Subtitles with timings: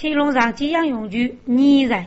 [0.00, 2.06] 天龙上吉祥用具拟在。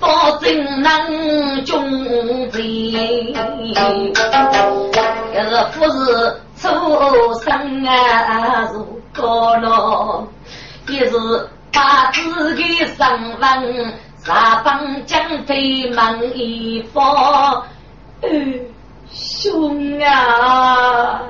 [0.00, 3.34] 保证能中计。
[5.32, 8.66] 这是不是出生啊？
[8.66, 8.72] 是
[9.12, 10.26] 高楼，
[10.88, 11.16] 也是
[11.72, 12.96] 把自己身
[13.40, 17.64] 份杀帮将对门一方。
[19.10, 21.20] 兄啊！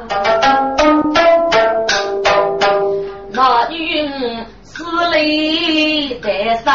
[3.31, 4.09] 男女
[4.63, 6.75] 死里带上。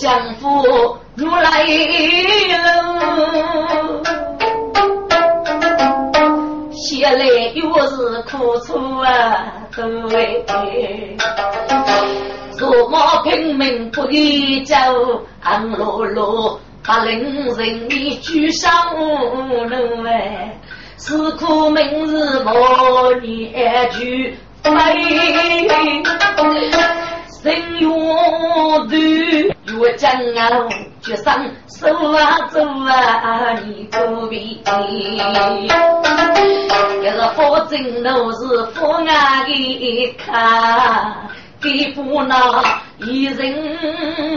[0.00, 1.62] 丈夫如来
[2.48, 2.56] 了，
[6.72, 11.16] 写来又是苦楚啊，对。
[12.58, 14.74] 多么拼命不离走，
[15.42, 17.22] 暗落落把令
[17.54, 20.58] 人你举上路哎，
[20.96, 24.70] 是苦明日莫念举飞，
[27.42, 27.88] 心愿
[28.88, 28.90] 断
[29.78, 30.68] 越将啊，
[31.00, 31.24] 决心
[31.68, 34.60] 手啊走啊你不必，
[37.02, 39.10] 这个佛经都是佛眼
[39.46, 41.30] 的看。
[41.62, 42.62] 给夫那
[42.98, 43.78] 一人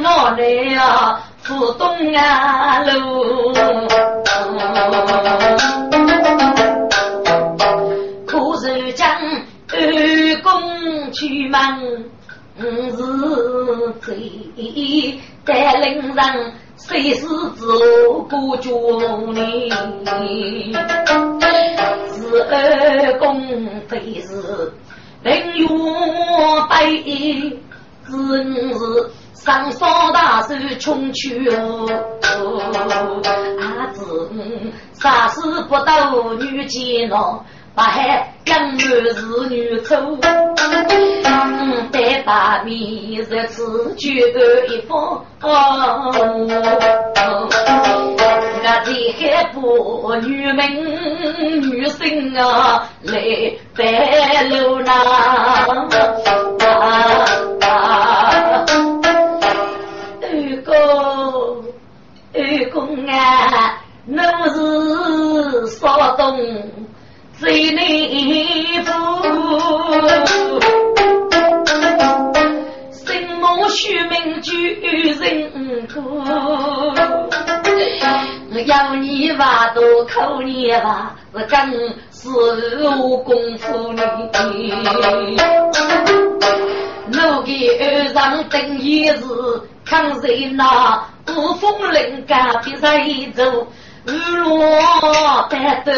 [0.02, 3.54] 莫来呀，赴东安路。
[8.26, 9.08] 可是将
[9.72, 12.10] 二公去门
[12.60, 12.66] 是
[14.02, 17.66] 贼，带领人谁是自
[18.30, 18.70] 古绝
[19.34, 19.70] 你？
[22.12, 23.42] 是二公
[23.88, 24.72] 非是。
[25.24, 25.68] 人月
[26.70, 27.58] 背，
[28.04, 28.80] 子女是
[29.34, 31.88] 上少大手穷去哦，
[33.60, 34.30] 啊子
[34.94, 37.40] 杀死不到女奸孬，
[37.76, 40.18] 不害养儿子女丑。
[42.26, 42.80] 把面
[43.20, 44.18] 日子举
[44.70, 45.46] 一方，我
[48.86, 48.90] 这
[49.20, 50.62] 还不女民
[51.62, 53.20] 女性啊来
[53.76, 54.92] 摆路呐。
[60.22, 60.72] 二哥，
[62.34, 62.40] 二
[62.72, 64.16] 公啊，奴
[64.50, 66.40] 是少东
[67.44, 68.92] 最内部。
[73.70, 74.76] 虚名居
[75.20, 76.24] 人苦，
[78.66, 81.72] 要你话多口你话，是更
[82.12, 82.30] 是
[82.98, 84.04] 无功夫呢。
[87.12, 89.18] 我给二上等一日，
[89.84, 93.04] 看谁那无风人家别在
[93.36, 93.68] 走，
[94.06, 95.92] 日落白头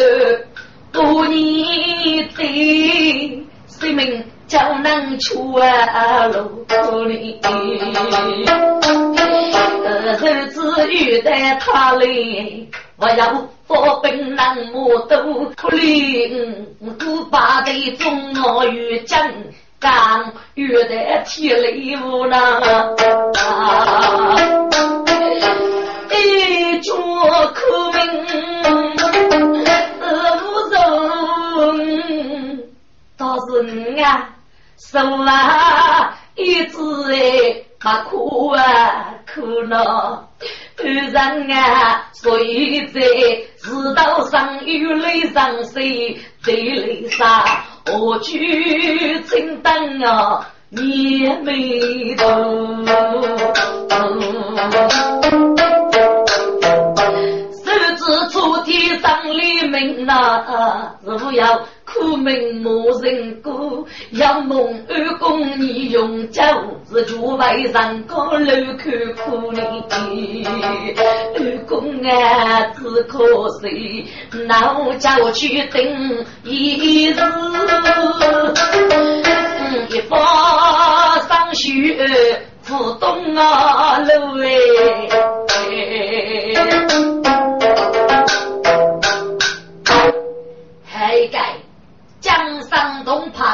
[0.96, 4.24] 多年的生命。
[4.48, 6.64] 就能出啊路
[7.04, 7.40] 里，
[10.20, 15.16] 日子遇在他里，我要发兵南木都
[15.56, 16.28] 苦里，
[16.78, 19.18] 古巴的中我与真
[19.80, 22.40] 刚遇在天雷无能，
[26.12, 26.94] 一桌
[27.52, 27.60] 苦
[27.92, 28.45] 命
[33.56, 34.30] 倒是你啊。
[34.78, 36.76] 手啊，一直
[37.10, 40.28] 哎，把苦啊苦恼，
[40.76, 47.42] 二人啊，所以在世道上有泪上水，在泪上
[47.86, 52.84] 何惧青灯啊，也没懂。
[57.64, 61.66] 手指出天上黎明呐，是不要。
[61.98, 66.42] 苦命无人过，要梦二公你用酒，
[66.90, 69.62] 是就为上高楼看苦呢。
[71.34, 74.06] 二公啊，只可惜，
[74.46, 75.82] 那叫去等
[76.44, 77.16] 一日，
[79.90, 84.10] 一发上雪，不动啊路
[84.42, 84.46] 哎，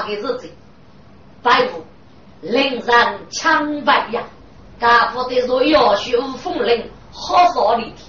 [0.02, 0.50] 东怕的日子，
[1.43, 1.84] 白虎
[2.40, 4.22] 岭上枪白呀，
[4.81, 8.04] 家父的说要修风铃，好少力气。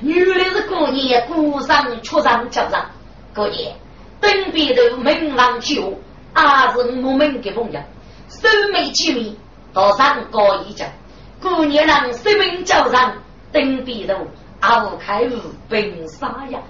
[0.00, 2.90] 女的是过年鼓上出上脚上，
[3.34, 3.74] 过年
[4.20, 5.98] 登边头门上酒，
[6.34, 7.80] 阿是我们的朋友，
[8.28, 9.36] 手眉起眉
[9.72, 10.88] 到上高一讲，
[11.40, 13.14] 过年让生命脚上
[13.52, 14.14] 登边头
[14.60, 16.60] 阿无开路奔沙呀，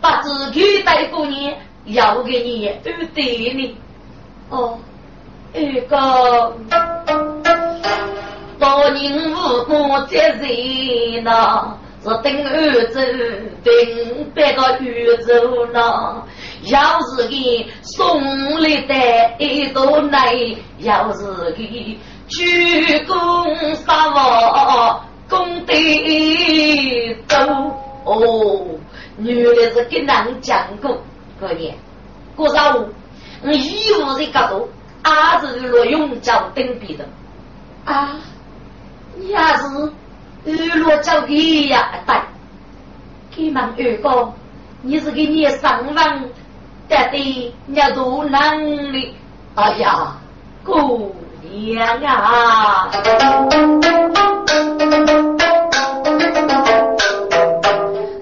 [0.00, 1.56] 不知去带过年。
[1.86, 3.76] 要给你二对呢，
[4.54, 4.78] 哦，
[5.52, 6.54] 二个
[8.60, 12.96] 多年无过节日呢，是等儿子
[13.64, 13.74] 等
[14.32, 16.22] 别个宇宙呢。
[16.70, 18.22] 要是给送
[18.60, 18.94] 来的
[19.44, 20.32] 一朵奶，
[20.78, 21.98] 要是给
[22.28, 25.74] 鞠躬杀我功德
[27.26, 27.36] 多
[28.04, 28.64] 哦，
[29.18, 30.96] 原来是跟人讲过。
[31.40, 31.76] 过年，
[32.36, 32.88] 过上午，
[33.42, 34.68] 我义务的角度，
[35.02, 37.04] 还是罗永交登笔的
[37.84, 38.16] 啊！
[39.16, 39.92] 你也是
[40.44, 41.90] 日落交给呀？
[42.06, 42.16] 对，
[43.30, 44.32] 给们二哥，
[44.82, 46.24] 你是给你上网
[46.88, 49.14] 得的要多能力。
[49.54, 50.16] 哎呀，
[50.64, 52.90] 姑娘啊！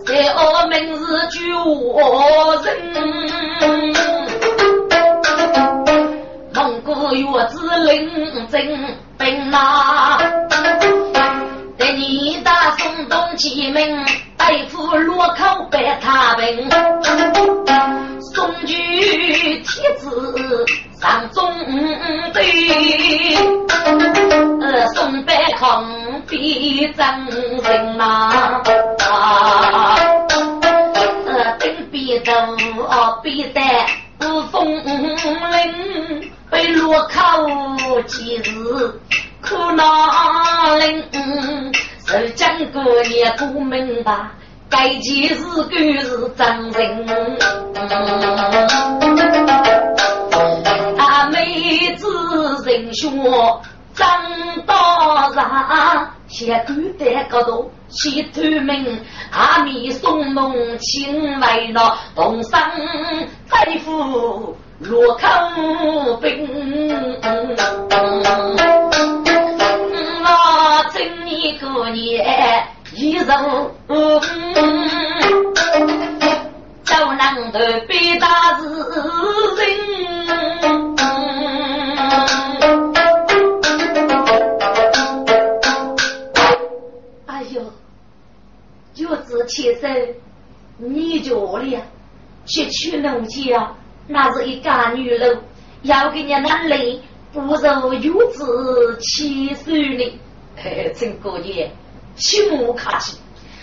[0.04, 2.91] 在我明日举我人，
[7.22, 8.60] 月子领征
[9.16, 10.18] 兵马，
[11.78, 14.04] 带你打宋东齐门，
[14.36, 16.68] 对付罗口白他兵，
[18.34, 18.74] 送举
[19.60, 20.66] 帖子
[21.00, 21.54] 上中
[22.32, 23.36] 队，
[24.60, 25.84] 呃，宋白康
[26.28, 27.26] 比真
[27.62, 28.60] 人呐。
[32.88, 33.60] 哦，必得
[34.18, 38.42] 不风铃，被落口几日
[39.40, 41.02] 苦恼人，
[42.06, 44.14] 受将过也不明白，
[44.68, 47.38] 该件事该是真人。
[50.94, 52.06] 大妹子
[52.66, 53.08] 人学
[53.94, 54.06] 张
[54.66, 56.12] 道上。
[56.28, 62.70] 先古代高头，先透明，阿弥送梦，亲为那东山
[63.46, 66.48] 再赴路口兵，
[70.24, 70.28] 我
[70.92, 73.26] 真你过年一人，
[76.84, 79.62] 走能得比打事人。
[87.26, 87.62] 哎呦，
[88.94, 90.16] 就是起身，
[90.78, 91.78] 你家里
[92.46, 93.74] 去去农家。
[94.08, 95.40] 那是一家女人，
[95.82, 97.00] 要给你男人
[97.32, 100.18] 不如有子七岁呢。
[100.56, 101.70] 嘿，陈姑爷，
[102.16, 103.16] 请莫客气，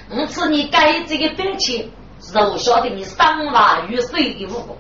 [0.10, 1.88] 我赐你该这个本钱，
[2.22, 4.77] 是我晓得你生娃与水的武功，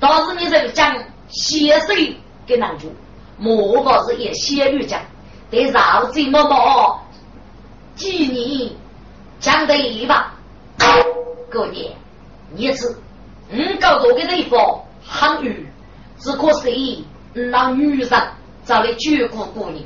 [0.00, 0.96] 倒是你这个讲
[1.28, 2.92] 血水给难住，
[3.36, 5.02] 莫不是也血女讲，
[5.50, 7.00] 得绕这么么
[7.94, 8.70] 几年
[9.38, 10.34] 讲得一吧？
[11.52, 11.94] 姑爷，
[12.54, 12.96] 你是
[13.50, 15.72] 嗯搞多个地方很远，
[16.18, 18.08] 只可惜那女人
[18.64, 19.84] 找来绝顾姑娘，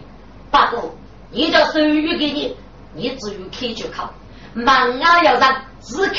[0.50, 0.94] 不过。
[1.30, 2.56] 你叫手语给你，
[2.94, 4.10] 你只有开就考，
[4.54, 6.16] 忙啊要让只看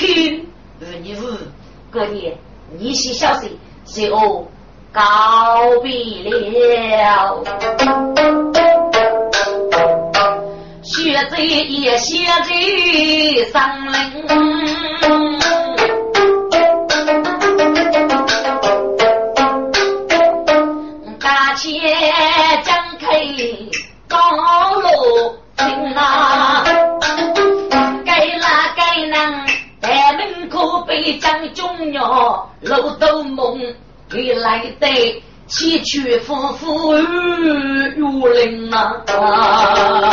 [0.82, 1.38] 二你五
[1.92, 2.38] 过年，
[2.78, 4.52] 你先小心，随后
[4.92, 5.02] 告
[5.82, 7.44] 别了。
[10.84, 14.28] 学在也学在上林，
[32.62, 33.58] 楼都梦，
[34.10, 36.94] 给来的崎岖夫妇
[37.96, 40.10] 如林啊，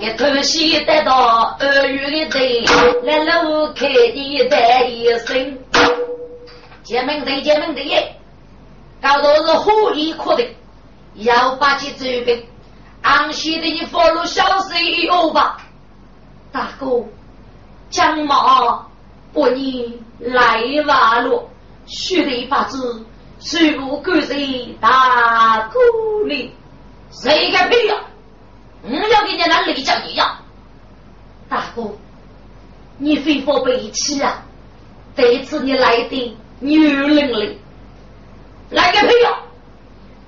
[0.00, 5.58] 一头洗得到二月的头，来楼开的带一声，
[6.82, 8.16] 进门的进门的耶，
[9.00, 10.44] 高头是火力可的。
[11.14, 12.42] 要把其走遍，
[13.02, 15.58] 安心的你放入小水以后吧，
[16.52, 17.04] 大哥，
[17.90, 18.86] 将马
[19.32, 21.48] 不你来瓦了，
[21.86, 23.04] 须得把子
[23.40, 24.36] 水路赶在
[24.80, 25.80] 大沟
[26.26, 26.54] 里，
[27.10, 27.96] 谁敢屁呀？
[28.82, 30.40] 我要给你那雷叫你呀，
[31.48, 31.90] 大哥，
[32.98, 34.42] 你非法背弃啊！
[35.16, 36.08] 这一次你来。
[36.08, 37.58] 的女人里，
[38.70, 38.92] 来。
[38.92, 39.38] 个屁呀！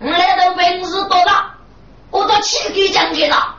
[0.01, 0.37] 我来。
[0.37, 1.55] 的本事多大？
[2.11, 3.57] 我都去给将军了。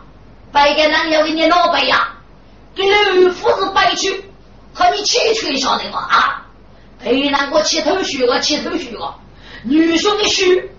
[0.51, 2.15] 白给男要给你闹白呀，
[2.75, 4.25] 给刘夫子白去，
[4.73, 5.99] 和你去吹晓得吗？
[5.99, 6.45] 啊！
[6.99, 9.13] 陪难过去头虚个，去头虚个，
[9.63, 10.69] 女兄的虚，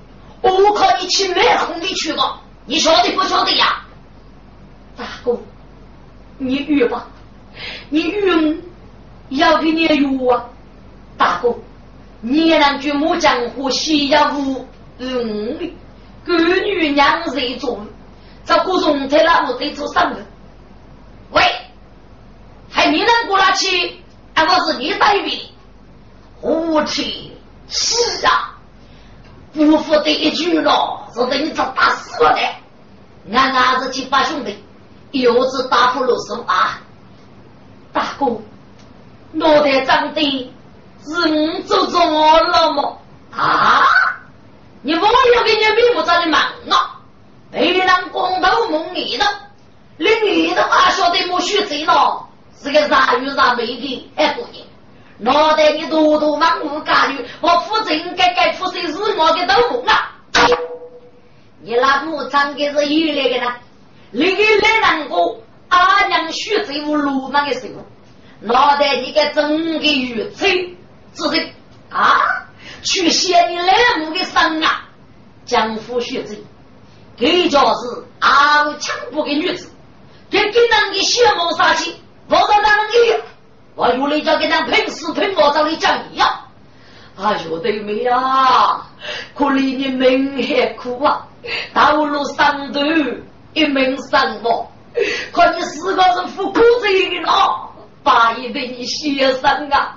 [0.41, 2.37] 我靠你去买空的去个，
[2.67, 3.83] 你晓得不晓得呀？
[4.97, 5.39] 大哥，
[6.39, 7.07] 你预吧，
[7.89, 8.63] 你预
[9.31, 10.45] 要给你预啊！
[11.19, 11.55] 大哥，
[12.21, 14.67] 你那句木江湖西呀湖。
[14.97, 15.59] 嗯，
[16.25, 17.85] 闺女娘谁做，
[18.45, 20.17] 这各种在那屋在做生意。
[21.33, 21.43] 喂，
[22.71, 23.99] 还没人过来去，
[24.35, 25.33] 俺我是你代表。
[26.41, 27.33] 我去，
[27.69, 28.55] 是啊，
[29.55, 32.39] 不服的一句了，是等你这打死我的。
[33.33, 34.63] 俺儿子去八兄弟，
[35.13, 36.81] 又是打破了手啊！
[37.93, 38.27] 大哥，
[39.33, 40.53] 脑袋长的
[41.03, 43.01] 是你做做了么？
[43.35, 43.83] 啊？
[44.83, 47.01] 你我要给你面目找你忙啊！
[47.51, 49.25] 没人光头蒙你的，
[49.97, 52.29] 连你的话晓得莫学贼了，
[52.63, 54.65] 是个啥鱼啥美的哎姑娘，
[55.19, 60.13] 脑袋你多多忙无干预，我负责该该负责是我的头目啊！
[61.63, 63.55] 你那部长的是有那个呢？
[64.11, 67.85] 那个来人过阿娘学贼我鲁莽的时候，
[68.41, 70.77] 脑袋你个整个鱼贼，
[71.15, 71.53] 只是
[71.91, 72.47] 啊！
[72.83, 74.89] 去写你来母的生啊，
[75.47, 76.45] 江湖学子，
[77.17, 79.71] 给就是傲强不给女子，
[80.31, 81.97] 给给人的血谋杀气，
[82.29, 83.21] 我到哪能有？
[83.77, 86.29] 我有来叫给人拼死拼活找你讲一样。
[87.17, 88.83] 哎呦，对妹呀，
[89.35, 91.27] 可怜你命还苦啊，
[91.73, 92.81] 道路上头
[93.53, 94.67] 一命伤亡，
[95.33, 97.71] 可你四个是富苦贼的啊，
[98.03, 99.97] 把一对你牺牲啊，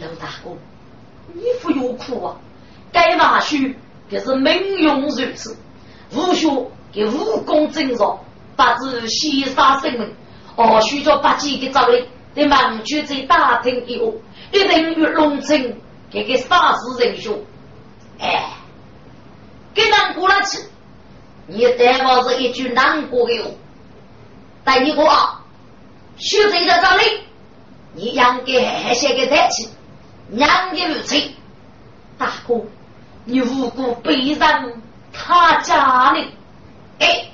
[0.00, 0.50] 老大哥。
[1.34, 2.36] 衣服又苦啊，
[2.92, 3.78] 该马须
[4.10, 5.56] 可是名用如此，
[6.12, 6.48] 武学
[6.92, 8.18] 给武功精熟，
[8.56, 10.14] 八字西杀生命，
[10.56, 12.00] 哦，需着八戒的招来，
[12.34, 14.14] 在盲区在大厅以后，
[14.52, 15.76] 一定与龙城
[16.10, 17.38] 给个杀死人兄，
[18.18, 18.52] 哎，
[19.74, 20.58] 给难过了去，
[21.46, 23.44] 你代表是一句难过的哟，
[24.64, 25.42] 但你我啊，
[26.16, 27.02] 学这个招来，
[27.94, 29.68] 你应该还写个台词。
[30.28, 31.16] 娘的如此，
[32.18, 32.62] 大哥，
[33.24, 34.72] 你无辜背上
[35.12, 36.32] 他家里，
[36.98, 37.28] 哎，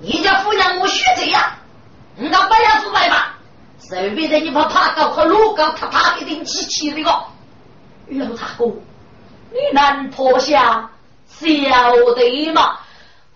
[0.00, 1.40] 你家夫人我学这样，
[2.20, 3.38] 你那不要出来吧？
[3.78, 7.10] 随便的你怕爬高和路高，他怕一定机器那个。
[8.10, 8.66] 老大哥，
[9.50, 10.90] 你难脱下
[11.26, 12.76] 晓得吗？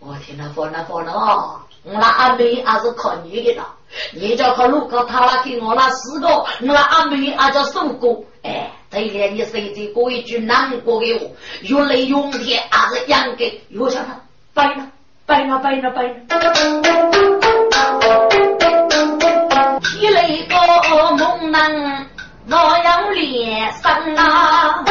[0.01, 3.75] 我听他说了说了哦，我那阿妹还是可你的了。
[4.13, 8.19] 你叫他路高，他那给我那四个，我那阿妹还叫瘦哥。
[8.43, 11.25] 哎，对了，你谁在过一句难过的话，
[11.63, 14.21] 越来越甜，还是养给越叫他
[14.53, 14.87] 白了，
[15.25, 16.15] 白了，白了，白了。
[20.95, 22.07] 一来个猛男，
[22.49, 24.85] 我要连上啊！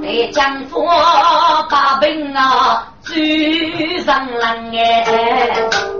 [0.00, 0.86] 得江府
[1.68, 4.56] 把兵啊追上来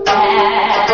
[0.07, 0.87] 哎，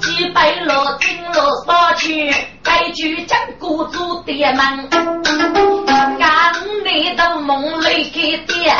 [0.00, 4.88] 几百罗金罗杀去，该去江古主的门，
[5.88, 8.72] 刚你的梦里给爹，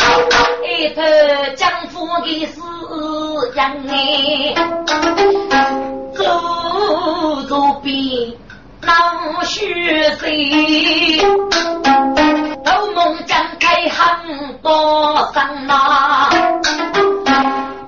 [0.64, 1.02] 一头
[1.56, 2.60] 江府的死
[3.52, 3.58] 人
[3.88, 4.54] 哎，
[6.22, 8.32] 走走边。
[8.82, 11.18] 老须谁？
[12.64, 16.30] 斗梦张开很多声呐，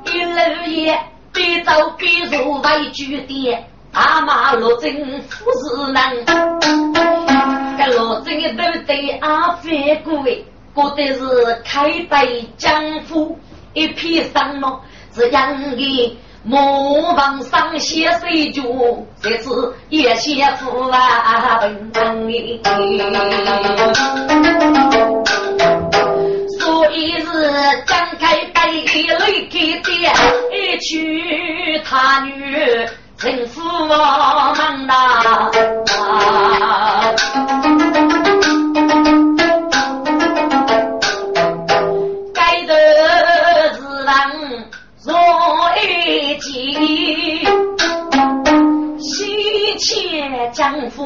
[0.04, 0.98] 一路也
[1.32, 6.26] 边走边入为据点，大马路政府是人，
[7.78, 13.38] 这路政都对阿飞贵，过的是开北江府
[13.72, 14.78] 一片山路，
[15.14, 16.18] 是养的。
[16.44, 18.62] 莫忘上写水脚，
[19.22, 21.92] 这次也写富啊本
[26.58, 27.26] 所以是
[27.86, 30.12] 张开背泪给爹，
[30.50, 32.34] 一娶他女
[33.16, 35.50] 成富门呐。
[50.72, 51.04] 迁江府，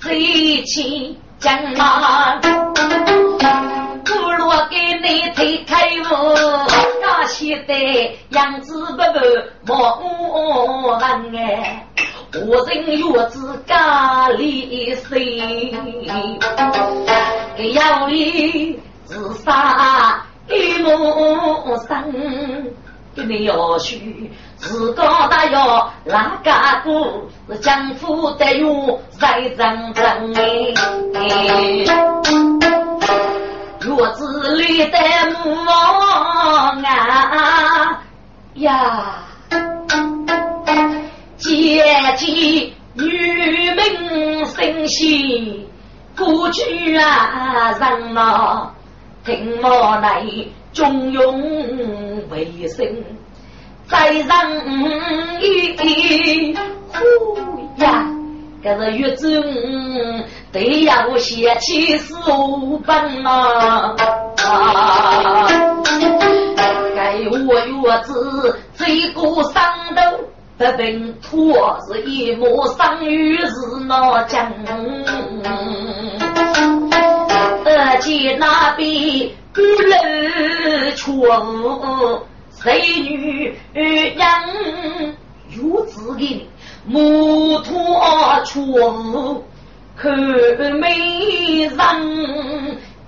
[0.00, 6.66] 最起江南，不如给你推开我，
[7.00, 7.74] 那些的
[8.30, 8.96] 样子不
[9.64, 11.00] 不莫我问
[11.36, 11.86] 哎，
[12.48, 15.72] 我人月子家里谁？
[17.72, 22.74] 要你自杀一梦生。
[23.14, 26.50] 给你要许，自个大要哪个
[26.82, 27.28] 过？
[27.48, 30.40] 是江湖的哟，在争争哎。
[33.84, 34.98] 月子里的
[35.44, 36.72] 母啊
[38.54, 39.18] 呀，
[41.36, 41.82] 姐
[42.16, 45.68] 姐女命生息，
[46.16, 48.72] 过去啊人啊
[49.24, 49.68] 听我
[50.00, 50.24] 来。
[50.72, 51.20] 中庸
[52.30, 52.86] 为生，
[53.86, 54.26] 在人
[55.42, 56.56] 意。
[56.94, 58.06] 呼呀，
[58.62, 59.28] 这是月中
[60.50, 62.94] 得要写起书本
[63.26, 63.94] 啊！
[66.96, 69.62] 该我月子这个上
[69.94, 70.00] 头
[70.56, 73.52] 不平托，是一模生于是
[73.86, 74.50] 那江，
[77.76, 79.30] 而且那边。
[79.54, 84.24] 古人错，谁女人
[85.50, 86.48] 有子的
[86.86, 89.44] 木托错，
[89.94, 90.10] 看
[90.80, 91.76] 美人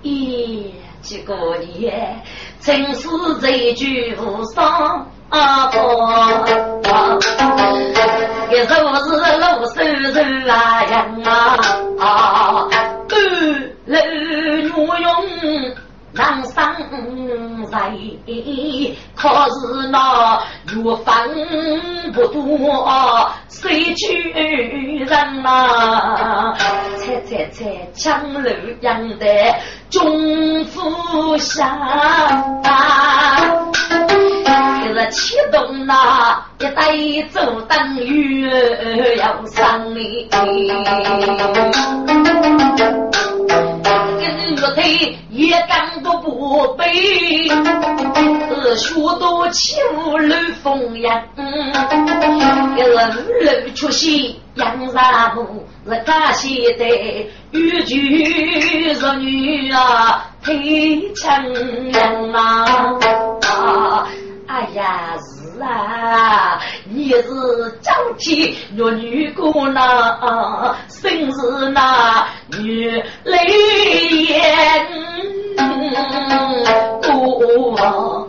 [0.02, 2.22] 也几个年，
[2.60, 3.08] 真是
[3.40, 4.14] 这句
[4.54, 5.70] 伤啊！
[8.50, 9.72] 一手是老手
[10.12, 12.68] 手啊人啊，
[13.86, 13.98] 楼
[14.62, 15.74] 女用。
[16.14, 16.54] 人生
[17.72, 17.90] 在，
[19.16, 26.54] 可是那缘分不多，谁去人呐？
[26.96, 28.48] 猜猜猜，强楼
[28.82, 29.26] 养的
[29.90, 31.76] 中富下，
[34.84, 38.48] 这是启动那一代走等于
[39.18, 40.28] 要上你。
[44.56, 46.92] 岳飞也敢都不背，
[48.48, 51.42] 是学多起舞露风扬，这
[53.12, 53.22] 是五
[53.64, 56.84] 路出席杨三木，是感谢的
[57.52, 63.24] 豫剧弱女啊，配强人啊。
[64.46, 66.60] 哎呀，是啊，
[66.96, 67.28] 也是
[67.80, 72.26] 娇妻玉女姑那，生是那
[72.58, 72.90] 女
[73.24, 73.38] 泪
[74.24, 74.86] 眼
[77.02, 78.28] 孤郎。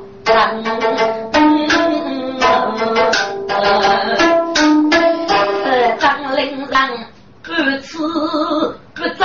[8.93, 9.19] 不在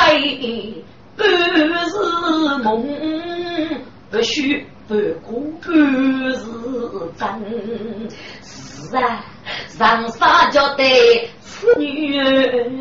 [1.17, 1.89] 半日
[2.63, 2.69] 梦，
[4.11, 6.33] 不许半孤半日
[7.19, 7.23] 真。
[8.91, 9.25] 是啊，
[9.69, 12.19] 上山就得此女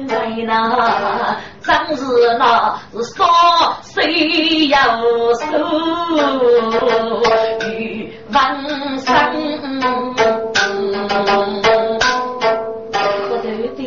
[0.07, 2.03] 来呐，真是
[2.39, 4.79] 那是少谁要
[5.35, 5.45] 受
[7.69, 9.13] 与万生。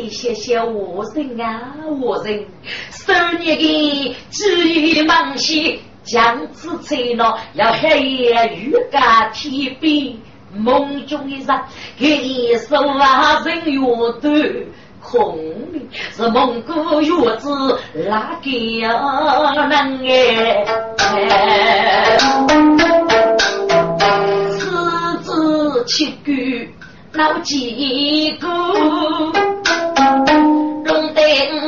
[0.08, 2.44] 谢谢我人啊，我人，
[2.92, 10.16] 十年的机遇忙些，将此吹了，要黑夜雨干天边，
[10.54, 11.46] 梦中的人
[11.98, 13.80] 给你手啊人越
[14.20, 14.30] 多，
[15.00, 15.38] 空
[16.12, 17.48] 是蒙古月子
[18.08, 18.48] 哪个
[19.66, 20.64] 能哎？
[24.50, 26.74] 四字七句
[27.12, 28.46] 闹几个？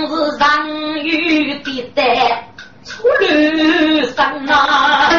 [0.07, 0.69] 是上
[1.01, 2.49] 雨的带
[2.85, 5.11] 出路上啊，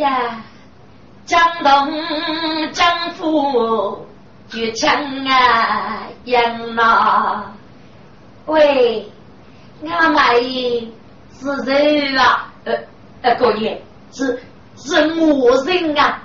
[0.00, 0.42] 呀，
[1.26, 4.06] 江东江府
[4.48, 4.90] 就强
[5.26, 7.52] 啊样呐。
[8.46, 9.06] 喂，
[9.84, 10.92] 俺们
[11.38, 12.50] 是谁啊？
[12.64, 12.74] 呃
[13.22, 14.40] 呃，过年是
[14.76, 16.22] 是我人啊。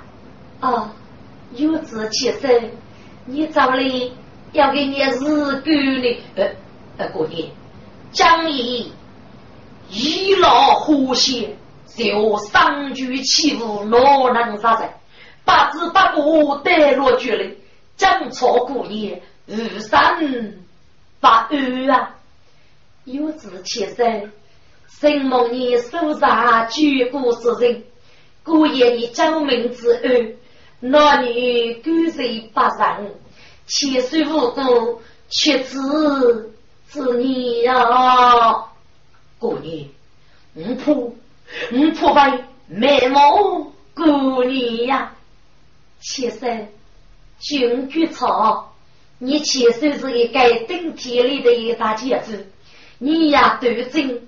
[0.62, 0.88] 哦，
[1.52, 2.70] 有志气生。
[3.26, 4.14] 你找里
[4.52, 6.48] 要给你日干的，呃
[6.96, 7.50] 呃，过年，
[8.12, 8.90] 讲以
[9.90, 11.54] 一老呼吸，
[11.96, 13.98] 就上举起舞，哪
[14.32, 14.90] 能杀人？
[15.44, 17.54] 八字八卦带落绝了，
[17.96, 20.54] 将错过年，二三
[21.20, 22.16] 八安啊，
[23.04, 24.32] 有志前生，
[24.88, 27.84] 生梦你手上举过世人，
[28.44, 30.36] 过夜你将名之恩。
[30.78, 33.14] 男女各随八人，
[33.66, 36.52] 千岁无故，却子
[36.86, 38.66] 子女呀。
[39.38, 39.88] 过年，
[40.54, 41.12] 五婆
[41.72, 45.12] 五婆为美貌过年呀。
[46.00, 46.68] 千岁，
[47.40, 48.74] 君居草，
[49.18, 52.46] 你千岁是一个顶天立地的大姐子，
[52.98, 54.20] 你呀端正，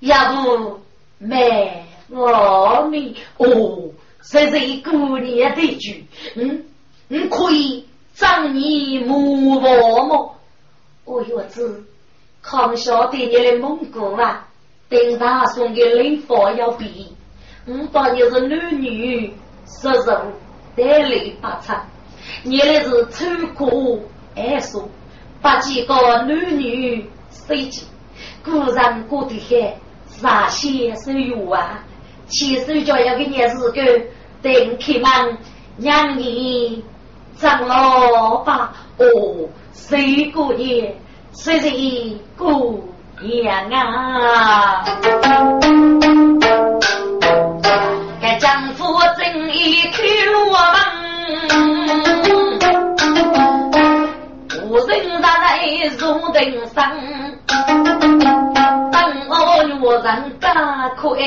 [0.00, 0.80] 要不
[1.18, 3.90] 美我命哦。
[4.22, 6.06] 这是一过年的句，
[6.36, 6.64] 嗯，
[7.08, 10.30] 你可以张你母婆吗？
[11.04, 11.84] 我有子，
[12.42, 14.48] 康晓得你的蒙古啊，
[14.88, 17.14] 等他送给礼佛要比，
[17.66, 19.32] 我当你是男女
[19.66, 20.32] 十人
[20.76, 21.86] 得礼八场，
[22.42, 23.98] 你来是穿过
[24.36, 24.88] 二说，
[25.40, 27.86] 八几个男女随机，
[28.44, 29.74] 古人过得很，
[30.06, 31.84] 啥些是有啊？
[32.26, 33.82] 其实就要给你是个。
[34.42, 35.38] 等开门，
[35.78, 36.84] 让你
[37.34, 38.76] 长老吧。
[38.98, 40.94] 哦，谁过年，
[41.32, 42.78] 谁人过
[43.24, 44.84] 年啊？
[48.20, 48.84] 该丈夫
[49.16, 50.02] 正义开
[50.52, 50.54] 门，
[54.68, 55.26] 无人在
[55.98, 56.76] 入定生。
[58.92, 58.94] 等
[59.28, 60.52] 我女人家
[60.96, 61.18] 可爱。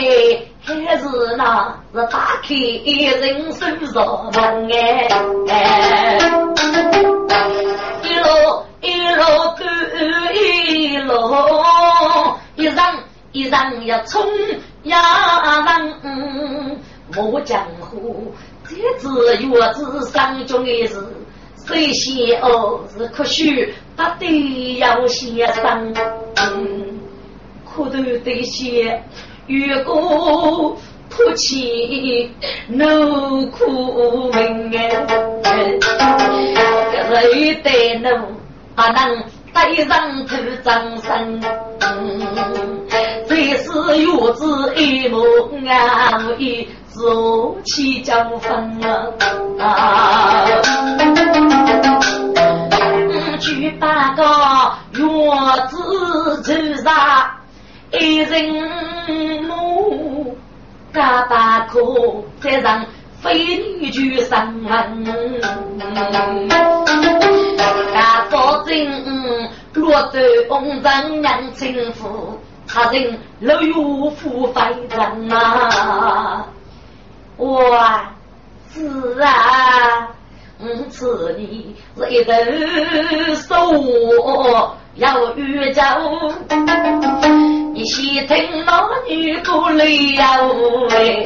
[0.68, 1.08] 还是
[1.38, 3.90] 那是打开人生入
[4.34, 4.70] 门
[5.50, 6.20] 哎，
[8.04, 8.28] 一路
[8.82, 9.24] 一路
[9.56, 9.64] 走
[10.34, 11.14] 一路，
[12.58, 12.76] 一人
[13.32, 14.22] 一人要冲
[14.84, 15.00] 呀
[15.64, 16.80] 人，
[17.16, 18.34] 莫江湖
[18.68, 19.08] 这只
[19.44, 20.98] 月子上中的事，
[21.66, 25.94] 谁先哦是可许不得要先生，
[27.64, 29.04] 可都得先。
[29.46, 29.96] 越过
[31.10, 32.30] 哭泣，
[32.68, 35.80] 怒苦闷哎，
[36.92, 38.10] 这是一代奴
[38.76, 39.24] 不能
[39.58, 41.42] 带上头掌声，
[43.28, 45.18] 这是月子一幕
[45.68, 48.80] 啊，一坐起江风
[49.58, 50.46] 啊，
[53.40, 54.24] 举八个
[54.92, 55.04] 月
[55.70, 56.94] 子走上。
[57.94, 60.38] 一人母，
[60.94, 61.80] 嘎巴可
[62.42, 62.86] 再让
[63.22, 63.34] 非
[63.80, 65.04] 女去上门，
[67.94, 76.46] 嘎保证落得红尘娘亲夫，他人老有福非人啊！
[77.38, 78.12] 哇，
[78.74, 80.10] 是啊，
[80.60, 82.34] 我此你是一头
[83.36, 83.48] 手
[84.96, 85.82] 要遇着。
[87.74, 90.40] 你细听那女歌里呀
[90.90, 91.24] 喂，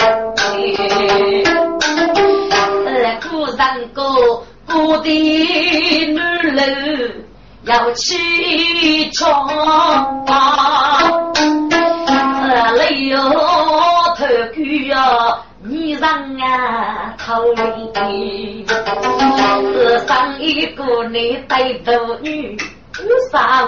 [3.19, 7.25] 苦人过孤的女人
[7.63, 9.47] 要去闯、
[10.25, 11.33] 啊，头
[14.53, 16.03] 骨哟，女人
[16.41, 21.13] 啊头累，世上一个男
[21.47, 21.53] 的
[21.85, 22.57] 独女，
[22.99, 23.65] 有啥？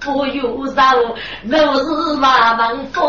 [0.00, 0.72] 不有肉，
[1.50, 3.00] 我是万万富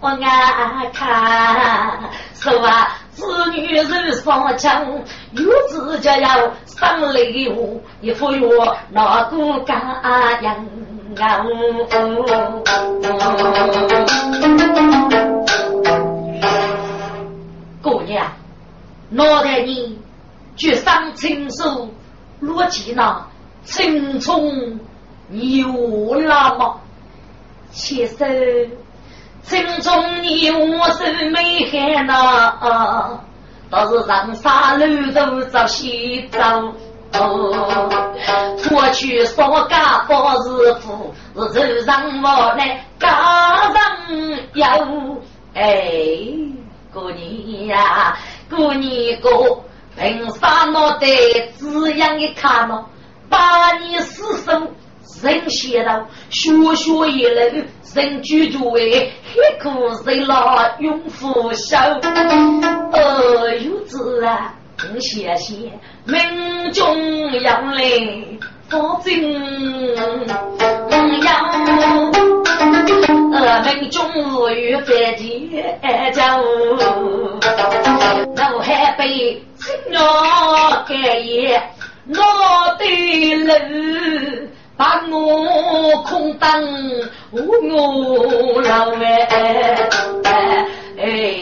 [0.00, 0.82] 啊！
[0.94, 2.97] 看，是啊？
[3.18, 4.86] 子女人上墙，
[5.32, 9.76] 有子就要生礼物，一副我哪个干
[10.40, 10.64] 样
[11.16, 11.42] 啊？
[17.82, 18.24] 姑娘，
[19.10, 19.98] 脑袋你
[20.56, 21.88] 绝伤青手，
[22.38, 23.26] 落起那
[23.64, 24.78] 青葱
[25.30, 26.76] 有了吗？
[27.72, 28.70] 其实
[29.42, 33.20] 青葱你我是没害呐，
[33.70, 36.40] 倒是上山路头找西走。
[38.68, 41.14] 过去说家包师傅
[41.50, 43.08] 是头上毛来家
[43.72, 43.74] 上
[44.52, 44.64] 有
[45.54, 45.64] 哎。
[46.92, 48.18] 过年呀，
[48.50, 49.64] 过年过，
[49.96, 51.06] 凭啥脑袋
[51.58, 52.86] 这样一看嘛？
[53.30, 54.52] 把你死守
[55.22, 59.68] 人写到，学学一路人居住为黑苦
[60.04, 61.76] 人老永福寿。
[62.92, 64.54] 哦哟子啊，
[65.00, 65.72] 谢谢
[66.04, 67.82] 民众要来
[68.70, 69.12] 保证
[71.22, 71.28] 要。
[73.30, 73.98] 我们中
[74.34, 76.42] 午与白天家务，
[78.54, 79.98] 我还被青鸟
[80.86, 81.62] 盖夜，
[82.08, 82.14] 我
[82.78, 82.84] 的
[83.34, 86.62] 路把我空当
[87.32, 87.42] 我
[88.62, 89.76] 老哎
[90.96, 91.34] 哎，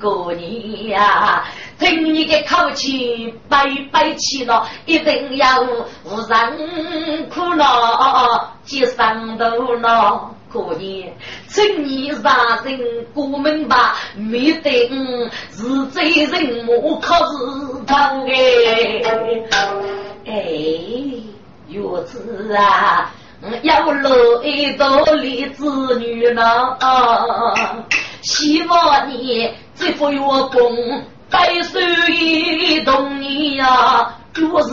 [0.00, 1.44] 过年呀，
[1.80, 10.30] 听你的口气，白白气了，一定要无人苦恼，接上头了。
[10.52, 11.12] 过年，
[11.48, 12.78] 今年杀人
[13.12, 17.24] 过门吧，没得我是罪人，我可是
[17.84, 17.94] 头
[18.28, 19.02] 哎
[20.26, 20.32] 哎，
[21.74, 23.10] 月子啊，
[23.62, 26.42] 要落一道梨子女呢，
[28.22, 30.52] 希望你这副月光
[31.30, 31.82] 百岁
[32.12, 34.72] 一动你呀，就是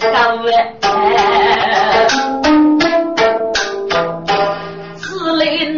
[0.00, 0.10] 高
[0.50, 2.06] 哎。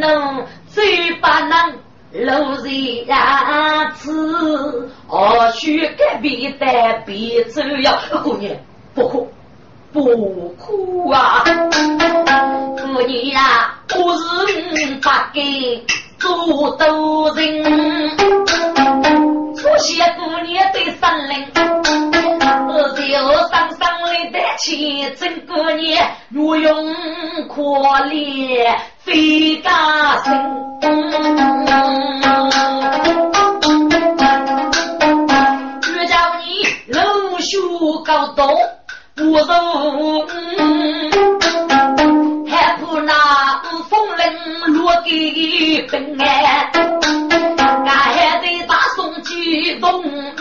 [0.01, 1.73] 能最不能
[2.13, 4.11] 露人牙齿，
[5.09, 6.67] 何须隔壁的
[7.05, 7.99] 别走呀？
[8.23, 8.55] 姑娘
[8.95, 9.29] 不哭
[10.03, 11.43] 不哭啊！
[12.77, 15.85] 姑娘呀，我是八给
[16.19, 18.17] 做多人，
[19.57, 21.45] 出现姑娘的森林，
[22.69, 23.03] 我就
[23.49, 26.95] 上上来的钱，真姑娘若用
[27.49, 27.63] 可
[28.07, 28.77] 怜。
[29.01, 30.79] 飞家生，
[35.81, 36.45] 只叫你
[36.93, 37.57] 龙须
[38.05, 38.57] 高斗
[39.19, 40.29] 不容，
[42.47, 43.13] 还怕那
[43.91, 44.25] 风铃
[44.75, 46.71] 落给分哎，
[47.85, 50.39] 俺还得大宋几东门，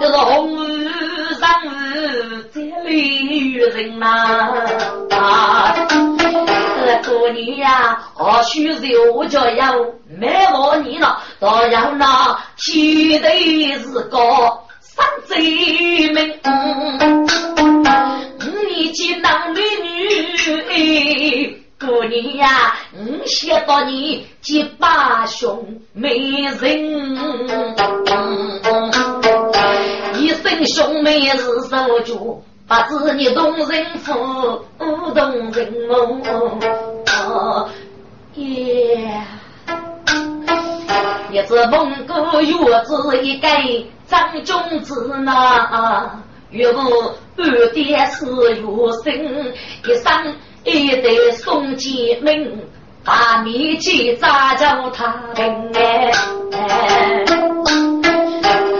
[0.00, 3.18] 这是红日上日这里
[3.50, 4.52] 遇人呐。
[7.04, 9.74] 过年呀，何须肉就要
[10.08, 13.28] 没我你了，都要那气的
[13.78, 14.65] 是高
[14.96, 16.40] 三贼门。
[18.68, 27.18] 你既男美女，过年呀，我想到你结巴兄美人，
[30.18, 32.42] 一生兄妹是手足。
[32.66, 34.12] 不知你动人福，
[34.78, 36.20] 动人梦。
[38.34, 39.22] 耶！
[41.30, 43.62] 一只蒙古月子一盖
[44.06, 46.10] 张中子呐，
[46.50, 46.80] 岳母
[47.36, 48.62] 半点是月
[49.04, 49.52] 生，
[49.84, 52.60] 一生一代送进门，
[53.04, 56.10] 把面前扎叫他人哎。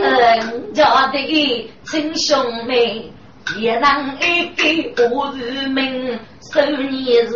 [0.02, 3.12] 嗯，家的亲兄妹。
[3.60, 5.38] 也能一个我入
[5.70, 6.18] 门，
[6.52, 7.30] 受年日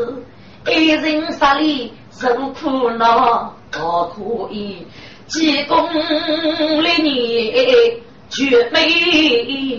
[0.67, 4.87] 一人杀力受苦恼，我可以
[5.27, 5.89] 积功
[6.83, 8.87] 立业，绝美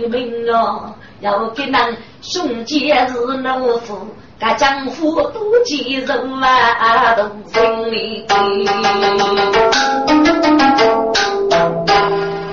[0.08, 0.96] 名啊！
[1.20, 4.08] 要给咱兄姐是奴夫，
[4.40, 8.26] 该江湖多几人啊，动心里。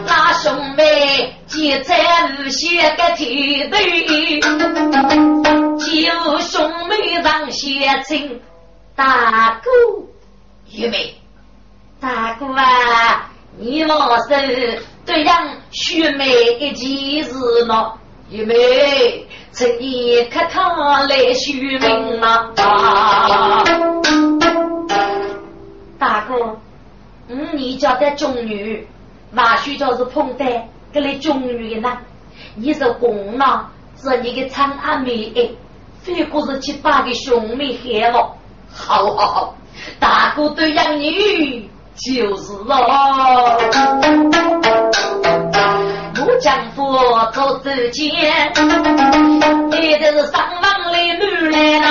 [0.07, 1.35] 那兄妹。
[1.51, 1.97] 现在
[2.39, 4.39] 无限个天地，
[5.81, 8.41] 就兄妹上相亲。
[8.95, 9.71] 大哥，
[10.71, 11.15] 玉梅，
[12.01, 16.29] 大哥啊，你老是这样许妹
[16.61, 17.93] 一件事呢？
[18.31, 22.53] 玉梅，趁你客他来续命啊！
[25.99, 26.57] 大哥，
[27.29, 28.87] 嗯，你家的中女，
[29.33, 30.45] 马须就是碰的，
[30.93, 31.99] 给你中女的呢？
[32.55, 33.71] 你是公嘛？
[33.97, 35.51] 是你的长阿妹哎，
[36.01, 38.37] 非过是七八个兄妹害我。
[38.71, 39.55] 好好好，
[39.99, 43.59] 大哥对养女就是了。
[46.41, 46.97] 丈夫
[47.35, 48.53] 走走间，
[49.73, 51.85] 一定是上房里女来了。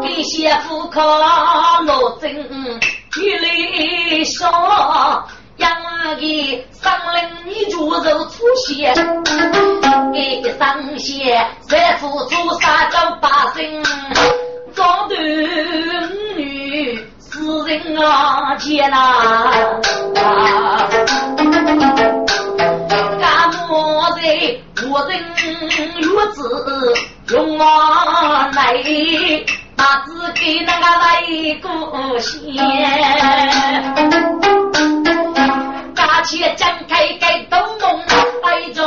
[0.00, 1.02] 给媳妇靠
[1.82, 4.48] 罗针，女来说，
[5.58, 5.70] 养
[6.18, 8.94] 的上林你猪肉出现，
[10.14, 13.84] 给上线再付出三九八斤，
[14.74, 16.25] 装的女。
[16.25, 16.25] 世
[17.66, 18.96] 人啊，见呐，
[23.20, 24.20] 干么子？
[24.88, 25.18] 我人
[25.96, 26.94] 月子
[27.30, 28.82] 用啊来，
[29.76, 31.22] 把子给那个来
[31.60, 32.34] 个先。
[35.94, 38.00] 大且张开盖斗梦，
[38.42, 38.82] 带着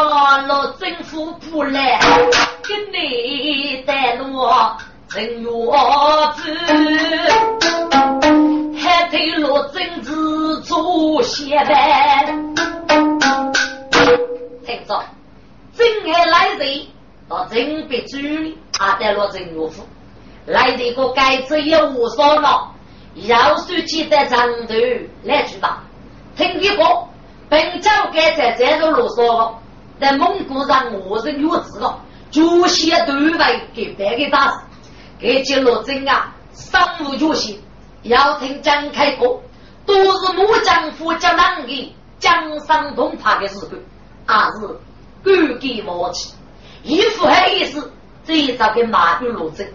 [0.48, 2.00] 老政府铺来，
[2.64, 4.48] 给你带路。
[5.10, 5.50] 正月
[6.36, 6.44] 子，
[9.10, 12.56] 还得落政治做协办。
[14.64, 15.04] 听着，
[15.76, 16.86] 真爱来人
[17.28, 19.84] 到正北主里，阿得落正月府，
[20.46, 22.70] 来这个该子也无所了，
[23.16, 24.76] 要说记得长头
[25.24, 25.84] 来去吧。
[26.38, 26.84] 听一个，
[27.50, 29.60] 本朝该在这个路上了，
[30.00, 34.60] 在蒙古上我是有知道，主席对外给别个打死。
[35.18, 37.60] 给接罗真啊，商务决心
[38.04, 39.42] 要听张开国，
[39.86, 43.80] 都是木匠夫叫男的江山东派的日本，
[44.26, 44.68] 还是
[45.24, 46.34] 敢给默契。
[46.84, 47.92] 一副还意思，
[48.26, 49.70] 这一招给马玉罗真，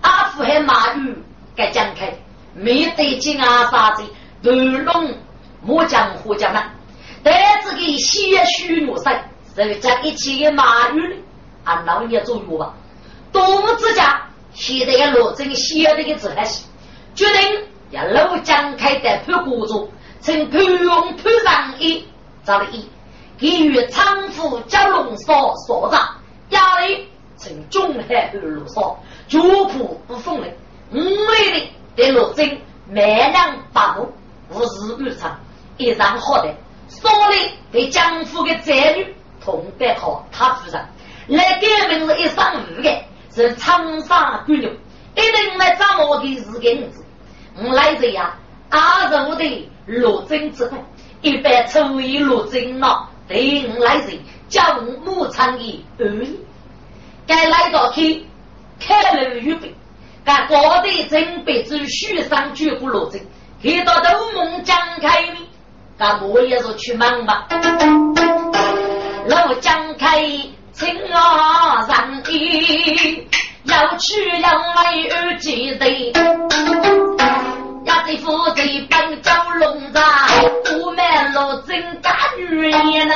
[0.00, 1.16] 阿副还马玉
[1.54, 2.18] 给张开，
[2.54, 4.02] 没得金啊啥子，
[4.42, 5.14] 都弄
[5.62, 6.74] 木匠夫叫男，
[7.22, 7.32] 但
[7.64, 9.16] 这个些许女生，
[9.54, 11.20] 是在一起的马玉呢，
[11.64, 12.74] 按老年做药吧，
[13.30, 14.24] 多么之家。
[14.54, 16.64] 现在个罗真写的个字还是
[17.18, 22.06] 决定要老江开的判国主，从判用判上一，
[22.44, 22.88] 找了一
[23.36, 26.14] 给予仓府蛟龙所所长，
[26.50, 30.46] 压力从中海二路上绝不不奉的，
[30.92, 32.56] 五位的对罗真
[32.88, 34.12] 满两八目，
[34.50, 35.40] 无事无常，
[35.76, 36.54] 一场好的，
[36.86, 39.12] 所里对江府的子女
[39.44, 40.86] 同得好他夫人，
[41.26, 43.02] 来改名是一上五的。
[43.34, 44.72] 是长沙姑娘，
[45.14, 47.04] 一定来掌握的是个女子。
[47.60, 48.36] 我来这呀，
[48.70, 50.78] 阿是我的罗真之后，
[51.22, 53.08] 一般称为罗真了。
[53.26, 54.18] 对我来这，
[54.48, 56.26] 叫我母亲的儿。
[57.26, 58.24] 该来到去
[58.78, 59.74] 开路预备，
[60.24, 63.20] 该高的准备之书上举过罗真，
[63.62, 65.36] 看到都梦张开的，
[65.98, 67.48] 该我也是去忙吧。
[69.26, 70.24] 老张开。
[70.78, 73.26] 情啊，人的
[73.64, 76.12] 要去要来而记得，
[77.84, 79.98] 呀，这夫妻本叫龙子，
[80.64, 83.12] 不满罗真干女人呐，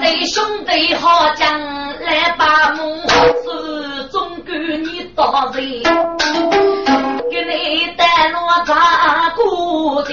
[0.00, 1.60] 对兄弟好讲
[2.00, 3.02] 来把母，
[3.42, 5.82] 始终给你打人，
[7.32, 10.12] 给你带路咋过的？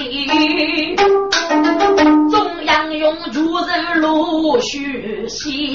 [2.98, 5.72] 用如人陆续写，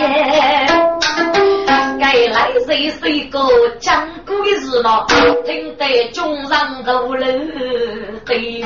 [2.00, 3.40] 该来谁谁个
[3.80, 5.06] 讲故事了？
[5.46, 8.64] 听得中上头人对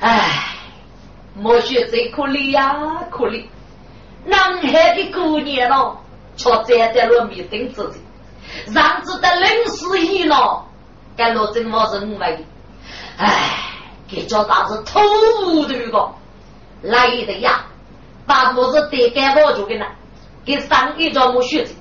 [0.00, 0.56] 唉，
[1.34, 2.76] 莫说最可怜呀，
[3.10, 3.44] 可怜！
[4.26, 6.00] 南海的姑娘咯，
[6.36, 7.98] 却站在了灭顶之地，
[8.72, 10.66] 让子的临死一了，
[11.16, 12.38] 该落怎么是我的？
[13.16, 13.26] 唉，
[14.08, 15.00] 给叫大是头
[15.46, 16.10] 无头个。
[16.84, 17.64] 来的呀，
[18.26, 19.86] 把母子得干包住给他，
[20.44, 21.32] 给上一张。
[21.32, 21.74] 木靴子，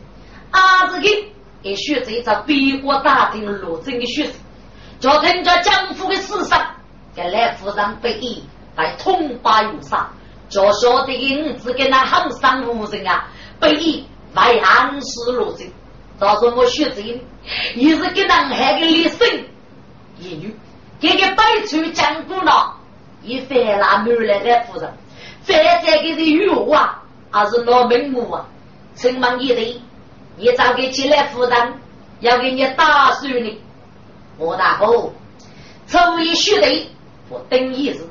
[0.49, 2.45] 儿子给给靴子一张。
[2.45, 4.39] 北国大厅罗真的靴子，
[4.99, 6.65] 叫听着江父的死伤，
[7.13, 8.43] 给来夫人被义
[8.77, 10.09] 来痛把忧伤，
[10.47, 13.27] 叫晓得银子给那行上无人啊，
[13.59, 15.67] 被义来暗示罗真，
[16.17, 17.03] 到时候我靴子
[17.75, 19.27] 也是给男孩的一生
[20.17, 20.55] 一女，
[21.01, 22.77] 给个百川江古了。
[23.23, 24.91] 一翻那满来的夫人，
[25.43, 27.01] 翻这个是玉啊，
[27.31, 28.45] 还是老名目啊？
[28.95, 29.81] 城门一对，
[30.37, 31.73] 你找个起来夫人，
[32.19, 33.57] 要给你打算呢。
[34.37, 35.11] 我大哥，
[35.87, 36.89] 初一学的，
[37.29, 38.01] 我等一日，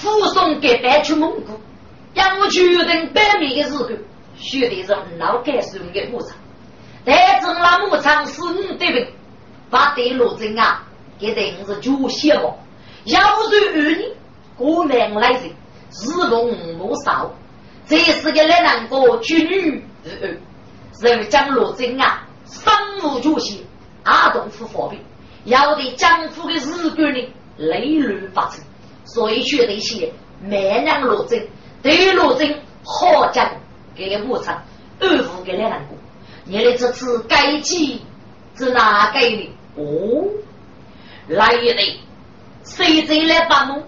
[0.00, 1.60] 护送给带去蒙古，
[2.14, 3.88] 让我决定百米的时候，
[4.36, 6.36] 选的是老改送的牧场。
[7.04, 9.08] 但正那牧场是你的人，
[9.68, 10.82] 把对罗真啊，
[11.18, 12.56] 给人是就写了。
[13.04, 14.10] 要是二年
[14.58, 15.42] 过年来人，
[15.90, 17.30] 日逢莫少，
[17.86, 20.36] 这是个来难过娶女儿，
[21.00, 22.72] 是将罗真啊，生
[23.04, 23.64] 无主席，
[24.02, 24.98] 阿东夫发病，
[25.44, 26.54] 要对江夫的？
[26.54, 28.60] 日干呢，泪流发成。
[29.04, 31.46] 所以学得些蛮娘罗真，
[31.80, 33.48] 对罗真好讲
[33.94, 34.62] 给牧场，
[34.98, 35.96] 二夫给来难过。
[36.44, 36.76] 你的？
[36.76, 38.02] 这次改计
[38.56, 39.50] 是哪改的？
[39.76, 40.26] 哦，
[41.28, 42.00] 来一对。
[42.64, 43.82] 谁在来帮我？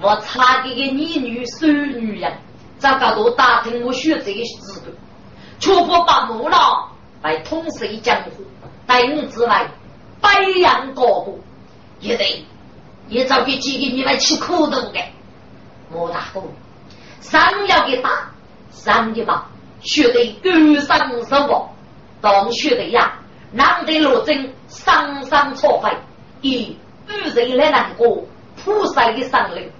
[0.00, 2.30] 我差给个女女孙女呀，
[2.78, 4.92] 早搞到打听我学这个资格，
[5.58, 6.90] 却不把我了
[7.22, 8.44] 来统摄江湖，
[8.86, 9.70] 带我之外
[10.20, 11.38] 百样高过，
[12.00, 12.44] 也得
[13.08, 15.00] 也找给几个你来吃苦头的。
[15.90, 16.42] 莫大哥，
[17.20, 18.10] 上要给打，
[18.70, 19.46] 上的嘛，
[19.80, 21.70] 学得高上手握，
[22.20, 23.18] 当学的呀，
[23.52, 25.96] 难得罗真上上错费，
[26.42, 26.76] 一。
[27.08, 28.24] 遇人来难过，
[28.56, 29.70] 菩萨的上灵。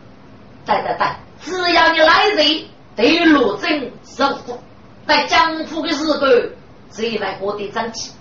[0.66, 1.06] 对对对，
[1.42, 2.64] 只要你来人，
[2.96, 4.58] 对罗真守护，
[5.06, 6.56] 在江湖的日子，
[6.90, 8.12] 只来过得争气。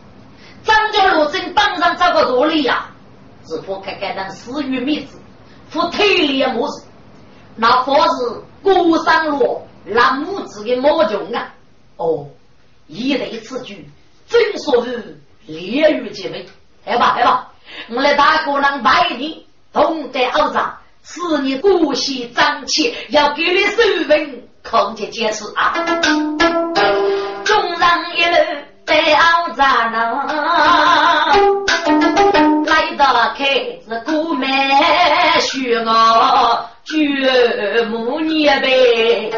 [0.63, 2.91] 张家罗真当上这个罗里呀，
[3.47, 5.17] 是不该该当死于灭子，
[5.71, 6.83] 不体力模式，
[7.55, 11.53] 那佛是孤山罗让母子的魔穷啊！
[11.97, 12.27] 哦，
[12.87, 13.89] 一类此句，
[14.27, 16.45] 真说是烈雨姐妹，
[16.83, 17.51] 来吧来吧。
[17.89, 20.77] 我来大姑娘拜你，同在欧上，
[21.07, 23.77] 是你姑息张气，要给你手
[24.07, 25.71] 份空间解释啊！
[27.45, 27.87] 众人
[28.17, 28.35] 一路
[28.85, 30.25] 在欧上呢，
[32.65, 33.45] 来到开
[33.87, 34.47] 子姑妹
[35.41, 39.31] 许我绝母孽呗，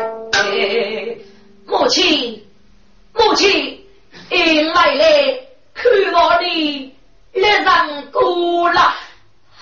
[1.65, 2.45] 母亲
[3.13, 3.77] 母亲，
[4.29, 5.03] 迎来了
[5.73, 6.93] 看我的。
[7.33, 8.81] 来上过了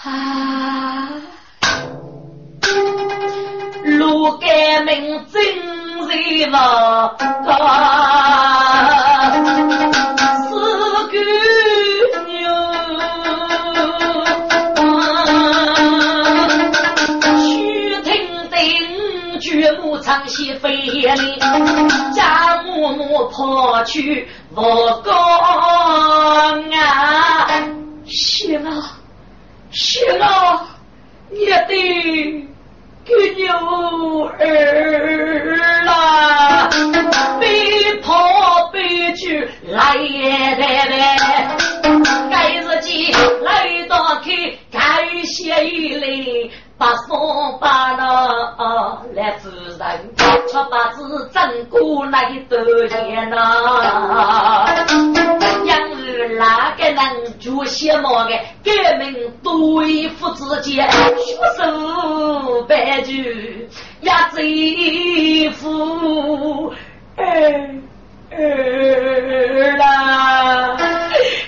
[0.03, 1.09] 啊！
[3.83, 5.41] 路改名真
[6.07, 7.15] 热闹，
[10.43, 10.49] 四
[11.09, 11.13] 姑
[12.27, 12.35] 娘，
[17.39, 17.43] 须
[18.01, 18.09] 听
[18.49, 18.53] 得
[19.39, 21.39] 绝木唱戏飞里，
[22.15, 25.11] 家母母跑去我高
[26.73, 27.47] 啊！
[28.07, 28.97] 行啊，
[29.71, 30.67] 行啊，
[31.31, 31.65] 你的
[33.45, 36.67] 牛儿啦，
[37.39, 41.55] 被跑被举来也来来，
[42.31, 44.79] 该日记来到去，该
[45.23, 46.49] 写一类。
[46.77, 48.05] 把送把那
[49.13, 53.37] 来主人，却把子整过来多年呐。
[56.37, 58.31] 哪个能做些么个？
[58.63, 63.67] 革命对付之间，血手白驹
[64.01, 66.73] 也贼夫
[67.15, 67.81] 儿
[68.31, 70.77] 儿啦。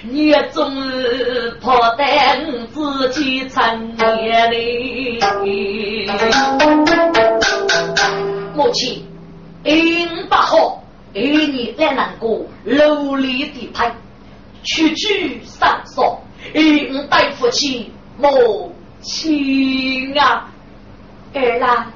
[0.09, 2.03] 你总是怕得
[2.73, 5.19] 自己成年哩，
[8.55, 9.05] 母亲，
[9.63, 10.82] 因不好，
[11.13, 13.91] 因你来难过，努力的拍，
[14.64, 16.22] 区区上少，
[16.53, 20.49] 因带不起母亲啊，
[21.34, 21.91] 儿啦，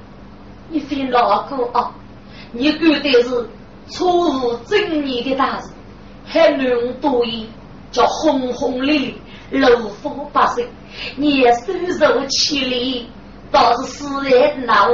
[0.69, 1.91] 你非老哥啊，
[2.51, 3.49] 你干的是
[3.87, 5.69] 错误正义的大事，
[6.25, 7.47] 还能多言。
[7.91, 9.13] 叫轰轰烈
[9.49, 10.65] 烈，如风百岁，
[11.17, 13.09] 年收入千里，
[13.51, 14.87] 倒是死人闹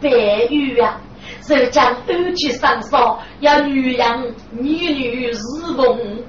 [0.00, 0.08] 白
[0.48, 0.98] 玉啊！
[1.42, 5.34] 这将安居上少，要女人女女日
[5.76, 6.24] 逢，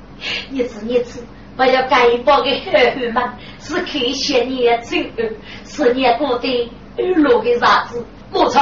[0.51, 1.23] 一次一次，
[1.55, 3.23] 不要该报的孩儿们，
[3.59, 5.31] 是可以些年轻儿，
[5.65, 8.05] 是年过的安乐的日子。
[8.31, 8.61] 不错，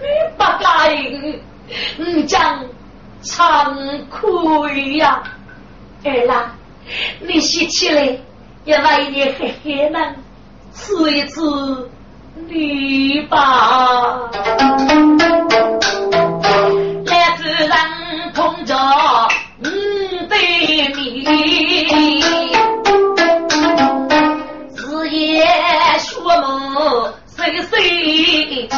[0.00, 0.06] 你
[0.36, 0.94] 不该，
[1.96, 2.64] 你将
[3.22, 5.22] 惭愧呀！
[6.04, 6.54] 儿啦，
[7.20, 8.16] 你洗起来
[8.64, 9.98] 要来点黑黑呢，
[10.72, 11.40] 吃一吃
[12.48, 14.30] 你吧。
[24.74, 25.44] 日夜
[25.98, 28.70] 学梦岁岁见，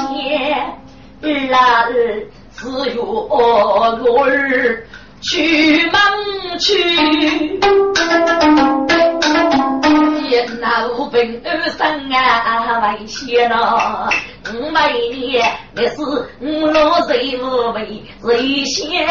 [1.21, 4.87] 日啊儿，只有我儿。
[5.23, 6.01] 去忙
[6.59, 6.73] 去，
[10.23, 14.09] 一那无本二生啊，危险了。
[14.55, 15.97] 五百年那是
[16.41, 19.07] 五老谁无为，谁先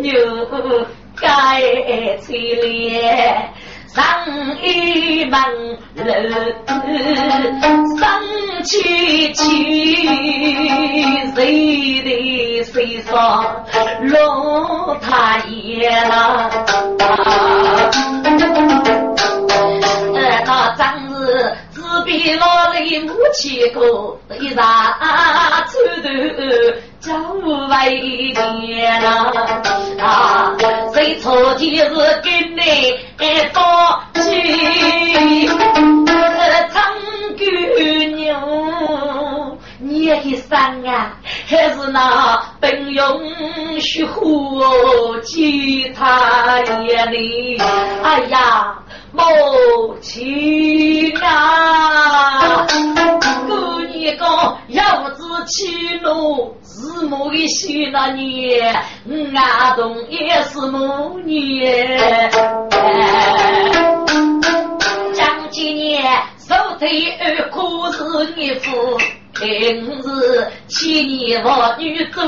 [0.00, 0.46] 牛
[1.20, 1.60] 该
[2.18, 3.50] 催烈。
[3.88, 4.04] 上
[4.62, 5.40] 一门
[5.94, 6.04] 楼，
[7.98, 8.22] 上
[8.62, 9.40] 去去，
[11.34, 13.10] 谁的谁说
[14.02, 16.50] 落他爷了？
[20.12, 21.56] 那张日
[21.96, 24.64] 自比老来母亲过，一上
[25.66, 26.08] 出头。
[26.98, 27.12] 叫
[27.68, 29.00] 为娘
[30.00, 30.56] 啊！
[30.92, 31.88] 谁错的是
[32.22, 32.98] 跟你
[33.52, 35.46] 放弃？
[36.72, 36.76] 长
[37.38, 37.40] 姑
[38.16, 38.26] 娘，
[39.96, 41.16] 你一生啊，
[41.46, 47.56] 还是那本用虚火吉他眼里？
[48.02, 48.78] 哎呀，
[49.12, 52.66] 母亲啊！
[53.48, 56.54] 姑娘个要子气怒。
[56.62, 58.74] 是母的喜那年，
[59.34, 62.30] 阿东也是母年。
[65.14, 66.04] 讲几年，
[66.36, 68.98] 手推二苦是你父，
[69.38, 72.24] 平日七年我女做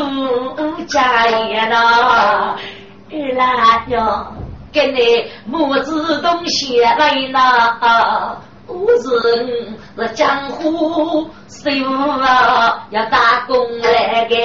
[0.87, 2.55] 家业呐。
[3.11, 4.37] 二奶娘，
[4.71, 8.37] 给你母子东西来呐。
[8.67, 9.09] 我是
[9.97, 14.37] 是江湖师傅啊，要打工来个。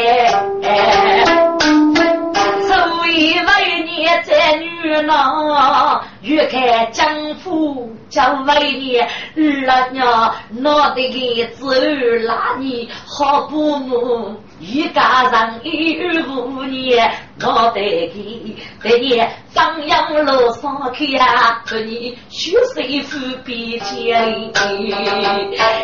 [2.83, 14.35] 所以为你这女郎，越看江湖叫为你二娘，脑袋里只有拉你好父母。
[14.59, 19.21] 一家人一五年，脑袋里对你
[19.53, 24.51] 张扬路上去呀，对你血水夫比肩，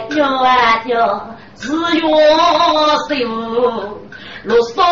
[0.09, 2.01] 娘啊娘，只愿
[3.09, 3.99] 受
[4.43, 4.85] 路上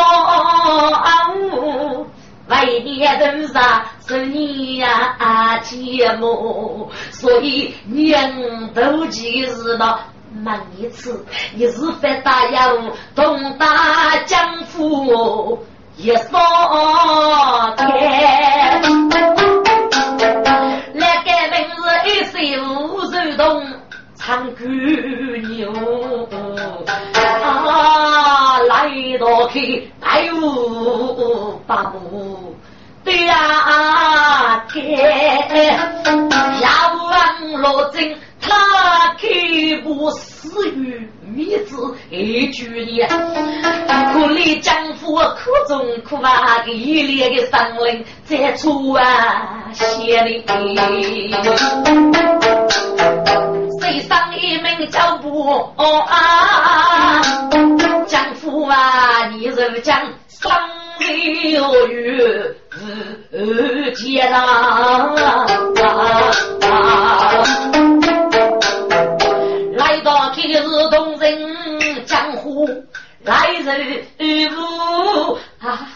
[2.48, 10.00] 为你人上是你呀节目，所以人都记日了。
[10.32, 11.26] 每一次，
[11.56, 15.58] 一日犯大业务，东打江湖
[15.96, 17.88] 一扫天。
[20.94, 23.66] 来改名字一岁无手动
[24.16, 24.66] 唱歌
[25.50, 25.72] 牛
[28.98, 32.56] 啊，来到去白雾八步。
[33.04, 34.80] 对呀，开
[36.60, 38.16] 下王罗真。
[38.40, 39.28] 他开
[39.84, 43.10] 不死于米子一句言，
[44.14, 50.44] 苦里江湖苦中苦啊，一列的生灵在出啊血里。
[53.80, 57.22] 谁上一名脚步啊？
[58.08, 60.52] 江湖啊，你是讲生
[61.52, 62.18] 有余
[63.32, 65.16] 日见啊！
[69.78, 72.68] 是同人江湖
[73.24, 74.06] 来人
[74.56, 75.90] 物啊！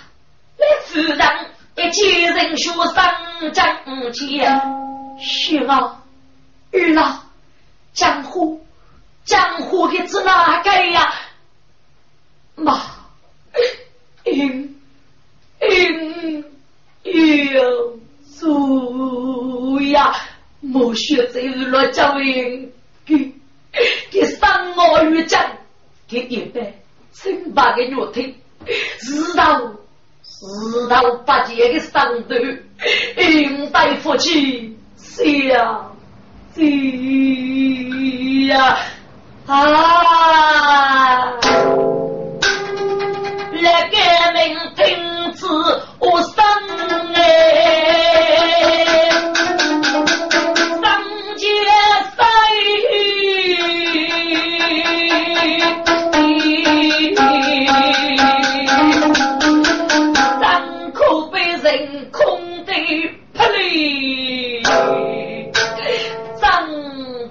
[0.58, 1.20] 来夫人
[1.78, 3.16] 一起人学上
[3.54, 3.66] 江
[4.14, 4.62] 前，
[5.20, 5.98] 是啊，
[6.72, 7.24] 儿啊，
[7.94, 8.66] 江湖
[9.26, 11.14] 江湖的是哪个呀？
[12.56, 12.80] 妈，
[14.26, 14.76] 嗯
[15.60, 16.44] 嗯
[17.04, 18.00] 有
[18.40, 20.14] 主呀，
[20.60, 22.72] 莫学这落教人
[23.06, 23.34] 给。
[24.12, 25.42] 给三毛玉将，
[26.06, 26.74] 给一百
[27.14, 28.36] 千把个肉腿，
[29.00, 29.72] 四道
[30.24, 32.36] 四道八戒的上头，
[33.16, 35.91] 应带福气，下
[36.54, 38.78] 地呀
[39.48, 39.62] 啊！
[43.62, 43.96] 来革
[44.34, 44.40] 命
[44.76, 44.82] 停
[45.34, 45.46] 止，
[46.00, 46.34] 我声
[47.16, 48.61] 哎。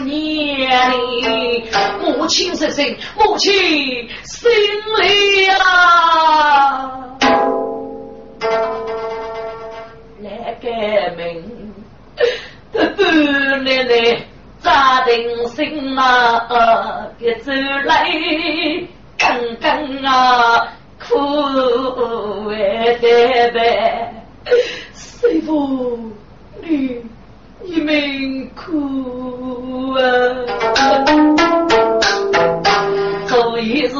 [0.00, 0.66] 里，
[2.02, 3.50] 母亲是心，母亲
[4.24, 4.50] 心
[4.98, 7.16] 里啊，
[10.20, 10.68] 来改
[11.16, 11.72] 名，
[12.72, 14.26] 半奶奶
[14.60, 18.10] 扎定心啊，别走来，
[19.16, 19.70] 刚刚
[20.02, 20.66] 啊，
[20.98, 21.14] 苦
[22.50, 24.12] 哎爹呗，
[24.94, 25.96] 师傅
[26.60, 27.00] 你。
[27.70, 30.00] 你们苦啊！
[33.26, 33.92] 这一日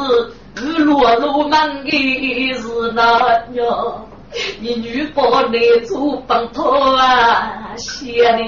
[0.56, 2.62] 日落落满的是
[2.94, 3.18] 那
[3.52, 4.06] 样，
[4.60, 6.64] 你女宝来做帮头
[6.96, 8.38] 啊，写的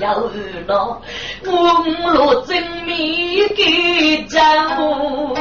[0.00, 0.28] 要
[0.66, 1.00] 闹，
[1.44, 4.42] 我落真命给丈
[4.76, 5.36] 夫，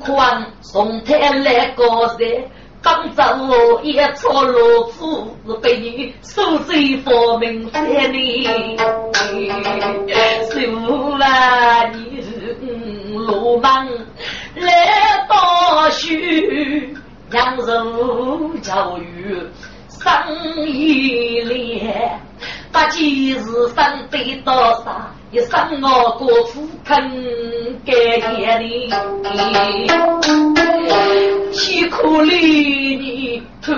[0.00, 1.84] 宽送他来个
[2.18, 2.44] 人。
[2.84, 8.76] 当着我一撮老夫被你收罪佛门三年，
[10.50, 11.26] 受了
[11.94, 12.22] 你
[13.16, 13.88] 罗莽
[14.54, 16.94] 来报许
[17.32, 19.38] 扬州教育。
[20.04, 22.20] 生一连，
[22.70, 23.40] 把几日
[23.74, 25.10] 生得多少？
[25.30, 27.10] 一生我过苦肯
[27.86, 27.92] 给
[28.38, 28.90] 眼里，
[31.52, 32.36] 凄苦里
[32.96, 33.74] 你痛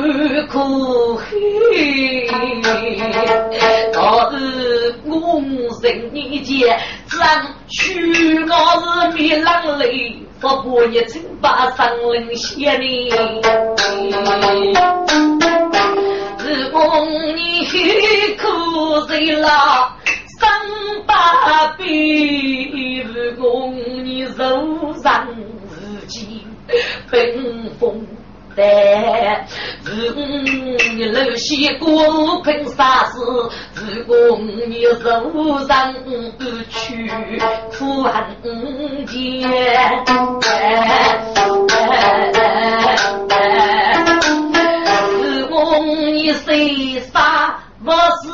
[0.48, 2.26] 苦黑，
[3.92, 5.40] 到是我
[5.80, 6.76] 人你见，
[7.16, 8.52] 让许我
[8.82, 13.10] 是面浪泪，不过一清把伤人血里，
[16.46, 16.80] 是公
[17.36, 17.64] 你
[18.36, 19.96] 苦谁了？
[20.38, 20.48] 三
[21.04, 23.74] 八比如公
[24.04, 25.26] 你柔上
[25.68, 26.46] 自己
[27.10, 28.06] 冰封
[28.54, 28.62] 的，
[29.82, 30.12] 如
[30.94, 33.18] 你露西过凭啥事？
[33.74, 35.92] 如果你柔上
[36.38, 37.10] 不去
[37.76, 38.14] 苦恨
[39.06, 39.50] 间，
[47.86, 48.26] 不是？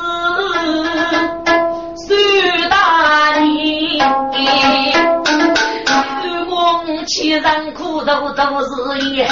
[1.95, 2.07] 苏
[2.69, 2.75] 大
[3.37, 3.45] 人，
[6.23, 8.67] 如果欺人苦头都是
[9.13, 9.29] 也，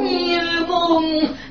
[0.00, 1.00] 你如果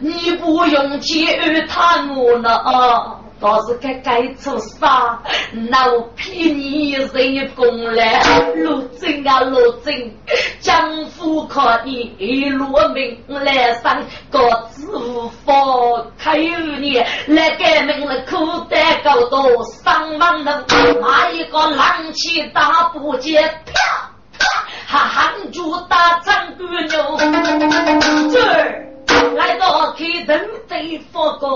[0.01, 1.25] 你不用去
[1.69, 3.21] 探我了？
[3.39, 5.21] 倒是该该做啥？
[5.69, 8.21] 那我骗你人工来，
[8.55, 10.11] 陆贞啊陆贞，
[10.59, 14.39] 江湖可以落命来上个
[14.73, 20.65] 知府开你来改名了，口袋高多上万人，
[20.99, 24.09] 哪一个浪气大不接啪
[24.39, 24.45] 啪，
[24.85, 27.17] 还喊住大张官牛，
[28.31, 28.83] 这儿
[29.35, 31.47] 来到开灯对佛哥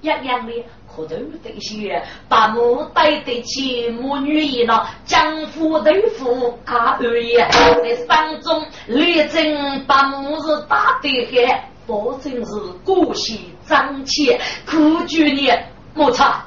[0.00, 0.64] 一样的。
[0.96, 15.52] 可头这些把母带得起母女一闹，江湖豆腐阿二爷在山中立正，把母子打得嗨，保证是过喜张气，苦绝你
[15.92, 16.46] 莫差，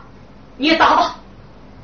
[0.57, 1.15] 你打吧，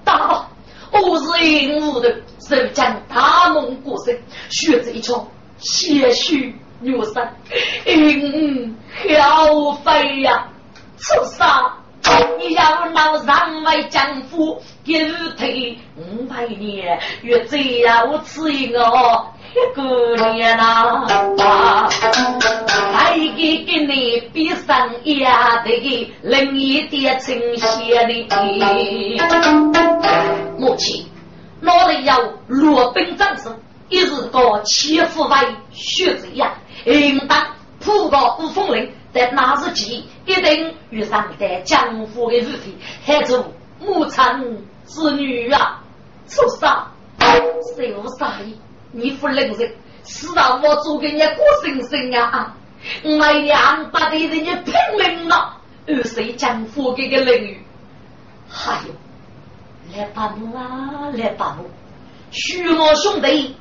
[0.03, 0.49] 打吧，
[0.91, 2.09] 我是银武的，
[2.39, 5.27] 手将大梦过身，血子一冲，
[5.59, 6.51] 鲜血
[6.81, 7.35] 流山，
[7.85, 8.75] 嗯，
[9.21, 10.47] 好飞呀，
[10.97, 11.74] 出杀！
[12.65, 18.79] 你要闹上为江夫，一日退五百年，越这样吃一个
[19.53, 21.05] 一个年呐！
[22.91, 28.35] 还给给你比上一样的另一点呈现的。
[30.57, 31.05] 母亲，
[31.61, 32.13] 哪里有
[32.47, 33.49] 罗宾战士，
[33.89, 35.37] 一日个欺负为
[35.71, 36.55] 血子呀，
[36.85, 37.45] 应当
[37.79, 38.91] 扑个五风铃。
[39.15, 42.69] 在那时起，一定遇上在江湖的日子，
[43.05, 43.49] 还做
[43.79, 45.81] 母亲子女啊，
[46.27, 46.69] 畜生！
[47.17, 48.53] 小傻爷，
[48.91, 52.57] 你不认识，是让我做给你过生生啊！
[53.03, 57.65] 我两百的人家拼命了，二谁江湖这个领域？
[58.49, 61.69] 还有，来把母啊，来把母，
[62.31, 63.55] 许我兄弟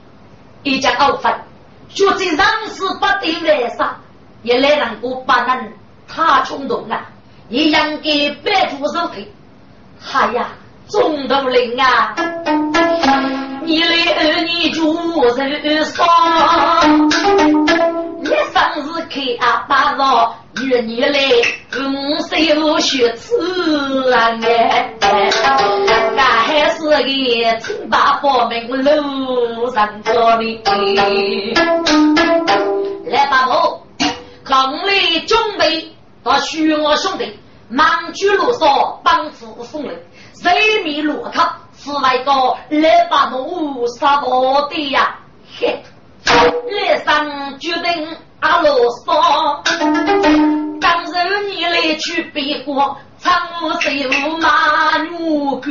[0.65, 1.45] 一家傲饭，
[1.91, 4.01] 绝对让死不得来杀。
[4.45, 5.73] 也来让我把人
[6.07, 7.01] 太冲动了，
[7.49, 9.27] 也应该摆出手腿。
[10.13, 10.49] 哎呀，
[10.89, 12.15] 中头人啊，
[13.63, 14.95] 你来二你住
[15.35, 16.07] 人上，
[18.23, 21.19] 一生是开阿八道，月你来
[21.75, 21.81] 五
[22.21, 23.33] 手学吃
[24.13, 27.03] 啊哎，俺还是个
[27.61, 30.63] 清白佛门路上做的，
[33.07, 33.84] 来吧我。
[34.45, 34.93] 刚来
[35.27, 35.91] 准备
[36.23, 37.39] 到许我兄弟，
[37.71, 39.97] 忙去路上帮扶风雷，
[40.43, 42.33] 人民落卡是外个
[42.69, 45.19] 来把奴杀我的呀！
[45.59, 45.83] 嘿，
[46.27, 48.07] 来上决定
[48.41, 49.63] 阿罗嗦，
[50.79, 55.71] 刚柔你来去背锅，长无水无马牛狗，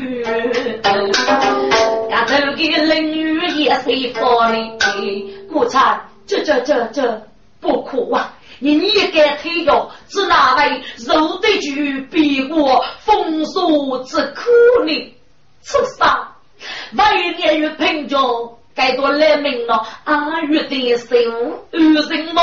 [2.10, 4.52] 丫头的冷雨也随风
[5.00, 7.22] 哩，我猜这这这这
[7.62, 8.34] 不可啊！
[8.64, 15.16] 你你该退哟，是哪位肉得去比我风俗之苦呢？
[15.62, 16.08] 畜生！
[16.96, 19.86] 万年月贫穷，该多来命了。
[20.06, 21.20] 阿月的生
[21.74, 22.42] 二人么？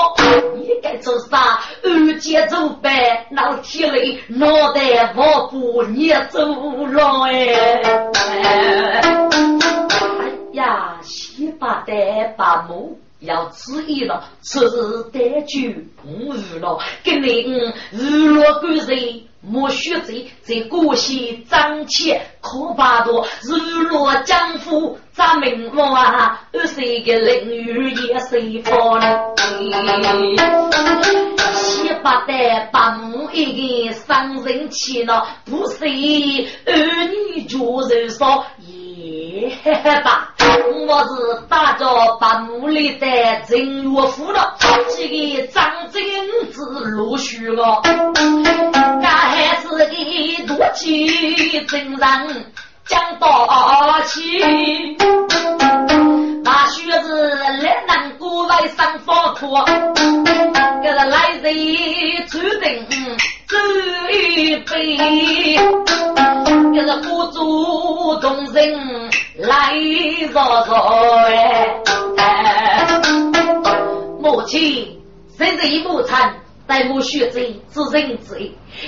[0.56, 1.58] 你该做啥？
[1.82, 6.44] 二姐走白，老天嘞，脑袋我不你走
[6.84, 7.80] 了哎！
[8.92, 9.00] 哎
[10.52, 12.98] 呀，西八代八母。
[13.20, 15.70] 要注意了，此日得酒
[16.02, 17.42] 不娱了，跟你
[17.92, 29.00] 娱乐归人，莫学贼，在过西张钱可怕多，日落江湖咱明王啊，二十个淋雨也随风。
[31.52, 37.04] 七八代八母一个伤人气了，不是儿
[37.34, 38.46] 女就人少。
[39.02, 40.34] 嘿嘿吧，
[40.86, 41.86] 我是打着
[42.20, 43.06] 八木里的
[43.48, 44.58] 正月夫了，
[44.90, 46.02] 几个张真
[46.52, 47.80] 子陆续了，
[49.02, 49.86] 俺还是个
[50.46, 52.52] 多气真人
[52.84, 53.48] 讲道
[54.04, 54.38] 起，
[56.44, 59.46] 大学子来南国外上法课，
[60.82, 61.54] 给他来人
[62.28, 62.86] 注定
[64.10, 64.96] 一杯，
[66.72, 69.10] 给他鼓足动人。
[69.38, 69.72] 来
[70.32, 70.74] 坐坐
[72.18, 72.86] 哎，
[74.20, 75.00] 母亲，
[75.38, 76.34] 现在一母产，
[76.66, 77.40] 待母学者
[77.72, 78.38] 之人之，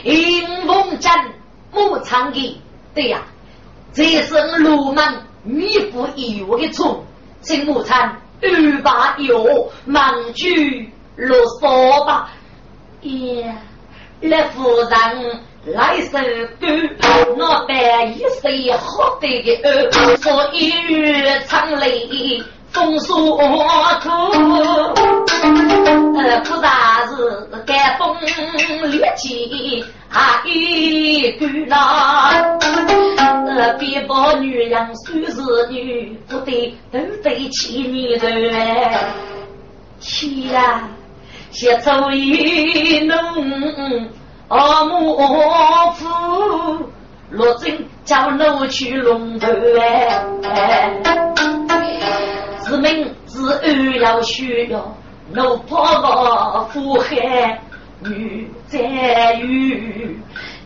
[0.05, 1.33] 迎风战
[1.73, 2.61] 母长的，
[2.95, 3.23] 对呀，
[3.95, 7.03] 这是鲁莽弥补义务的错，
[7.41, 9.43] 请母产欲把药
[9.87, 12.31] 忙去落扫吧，
[13.01, 13.57] 耶，
[14.29, 15.41] 来夫人。
[15.65, 16.19] 来首
[16.59, 16.67] 歌，
[17.39, 17.73] 我扮
[18.19, 18.27] 一首
[18.79, 21.89] 好的的儿，说一语唱来
[22.73, 24.11] 风俗土，
[26.19, 27.15] 呃，不啥是
[27.65, 28.17] 干风
[28.91, 32.33] 烈气啊一句啦，
[33.47, 38.29] 呃，别把女人虽是女，不得都得气你的，
[40.01, 40.89] 气呀，
[41.53, 43.17] 先抽一浓。
[44.49, 45.17] 阿母
[45.95, 46.09] 夫，
[47.31, 49.49] 罗真叫奴去龙头
[50.45, 50.93] 哎，
[52.59, 54.95] 自命自儿要学哟，
[55.33, 57.61] 奴婆婆苦海
[58.01, 60.21] 女在遇，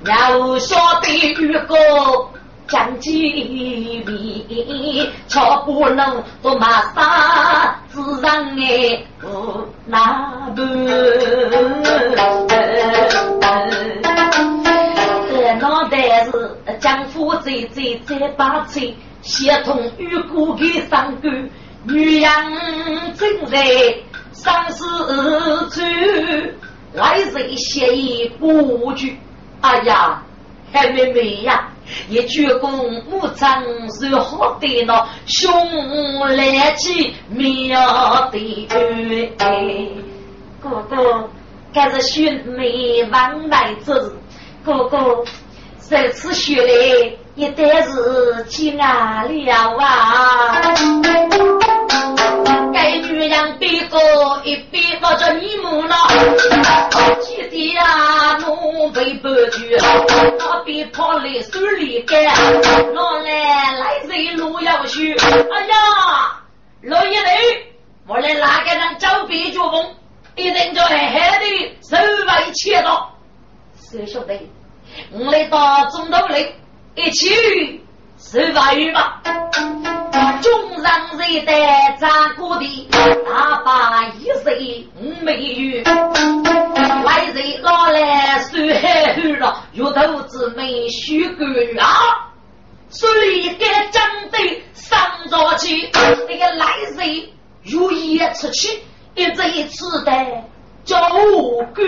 [0.04, 1.76] 要晓得遇个
[2.68, 10.62] 讲机密，巧不能多马杀，自然哎不那不。
[16.80, 21.30] 江湖在在在把吹，协同与骨的三个
[21.84, 22.30] 女人
[23.16, 23.56] 正在
[24.32, 24.84] 生死
[25.70, 25.80] 处，
[26.92, 29.18] 来人协议不拒。
[29.62, 30.22] 哎呀，
[30.72, 31.68] 还妹妹呀，
[32.08, 35.50] 一鞠躬，母长是好的呢，胸
[36.36, 38.78] 来起妙的
[40.60, 41.28] 哥哥，
[41.72, 42.24] 该是兄
[42.56, 43.92] 妹往来走，
[44.64, 45.24] 哥哥。
[45.88, 50.60] 这次学来一旦是去哪里了啊？
[52.74, 53.96] 该女人别个
[54.42, 55.96] 一边抱着你母了，
[57.20, 59.62] 记得呀，侬背不住，
[60.66, 62.24] 边跑来手里干，
[62.92, 65.14] 老来来人路要去。
[65.14, 65.74] 哎呀，
[66.82, 67.72] 老爷嘞，
[68.06, 69.94] 我来哪个人招别脚风，
[70.34, 71.96] 一定叫狠狠的手
[72.26, 73.12] 外切到，
[73.76, 74.50] 小兄弟。
[75.12, 76.52] 我来到中头来，
[76.96, 77.80] 一起
[78.18, 79.22] 是法语吧。
[80.42, 82.88] 中上人在战过的，
[83.24, 85.84] 大把一岁五美元。
[87.04, 88.00] 来人老来
[88.78, 91.44] 海后了，月头子没许个
[91.80, 92.30] 啊。
[92.88, 94.98] 所以该将队上
[95.28, 97.28] 早去，那个来人
[97.62, 98.80] 如夜出去，
[99.16, 100.12] 一这一次的
[100.84, 101.00] 交
[101.74, 101.86] 官。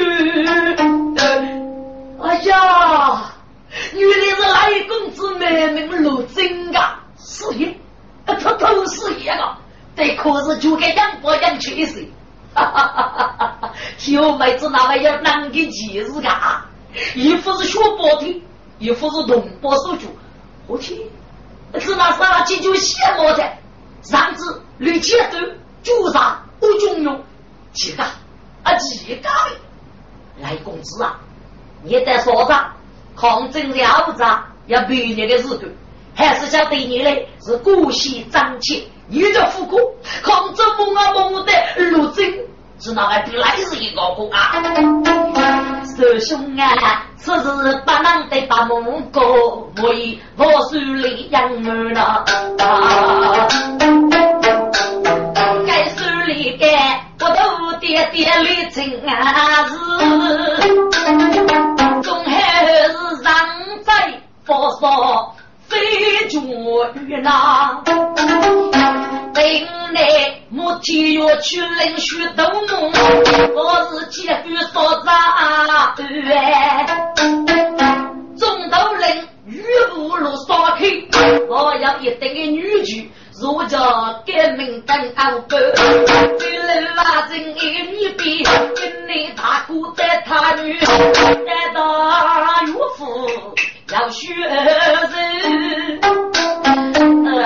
[2.20, 3.32] 哎呀，
[3.94, 7.72] 原来是赖公子妹妹陆真啊，是爷，
[8.26, 9.56] 他都是一个，
[9.94, 12.10] 对，可是就该养不养去的
[12.54, 13.72] 哈哈哈哈哈！
[13.98, 16.66] 小妹子那位要难个气势啊，
[17.14, 18.42] 一副是学包的，
[18.78, 20.06] 一副是同胞手脚，
[20.66, 21.10] 我去，
[21.78, 23.44] 芝麻杀鸡就羡慕的，
[24.02, 25.38] 上次吕千都
[25.82, 27.22] 就上我中用，
[27.72, 28.02] 几个
[28.62, 29.28] 啊几个
[30.40, 31.18] 来公子啊，
[31.82, 32.72] 你得说着
[33.16, 35.76] 抗争了着要比你的日子，
[36.14, 39.78] 还是想对你嘞是古稀张气，你这富国
[40.22, 41.52] 抗争梦啊梦的
[41.90, 42.32] 陆贞，
[42.80, 47.02] 是那个比来是一个个啊，师兄啊。
[47.16, 52.24] 此事不能得把梦过，为我手里养儿了。
[55.66, 59.74] 该手里该不都点点里情啊是，
[62.02, 62.98] 总还是。
[63.20, 63.34] 让
[63.82, 63.92] 在
[64.44, 65.34] 佛说
[65.66, 65.76] 非
[66.30, 66.40] 主
[66.94, 67.82] 语呐。
[69.34, 69.44] 本
[69.92, 72.92] 来母体要去领许多梦，
[73.54, 75.12] 我是结局所在。
[78.36, 79.62] 中头人玉
[79.94, 80.82] 不如烧开，
[81.48, 83.06] 我要一对的女婿，
[83.40, 83.78] 如叫
[84.26, 85.56] 革命等安保。
[85.56, 91.80] 为了拉近一米比，跟你大哥带他女，带到
[92.66, 93.30] 岳父
[93.92, 96.27] 要学人。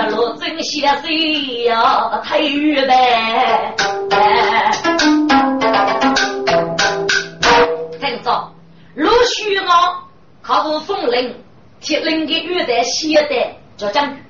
[0.09, 3.75] 罗真先生呀，太远呗。
[7.99, 8.51] 听着，
[8.95, 9.69] 陆续我
[10.41, 11.35] 靠着风铃，
[11.79, 13.35] 铁铃的玉带写的
[13.77, 14.23] 叫将军。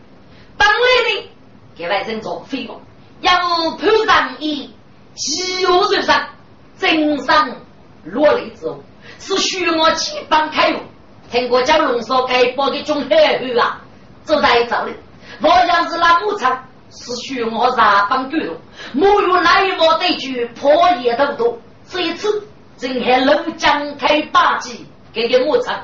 [0.58, 0.76] 当来
[1.10, 1.30] 的
[1.76, 2.82] 给外人做飞过，
[3.22, 3.32] 要
[3.78, 4.70] 判上一
[5.16, 6.28] 七月日上，
[6.78, 7.50] 真上
[8.04, 8.84] 落泪之后，
[9.20, 10.80] 是需我几帮开路。
[11.32, 13.82] 听过讲龙少该包的中海后啊，
[14.24, 14.94] 走在这里。
[15.42, 18.54] 我像是那牧场，是需我上帮狗肉，
[18.94, 20.72] 没有那一帮对句破
[21.02, 21.58] 也都多。
[21.90, 25.76] 这一次正还楼江开八级，给个牧场，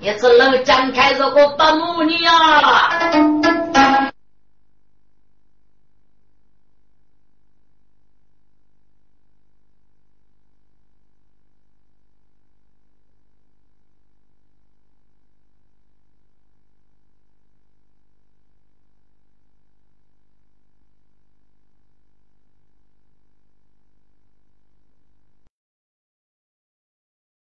[0.00, 2.90] 也是楼江开这个八母你啊。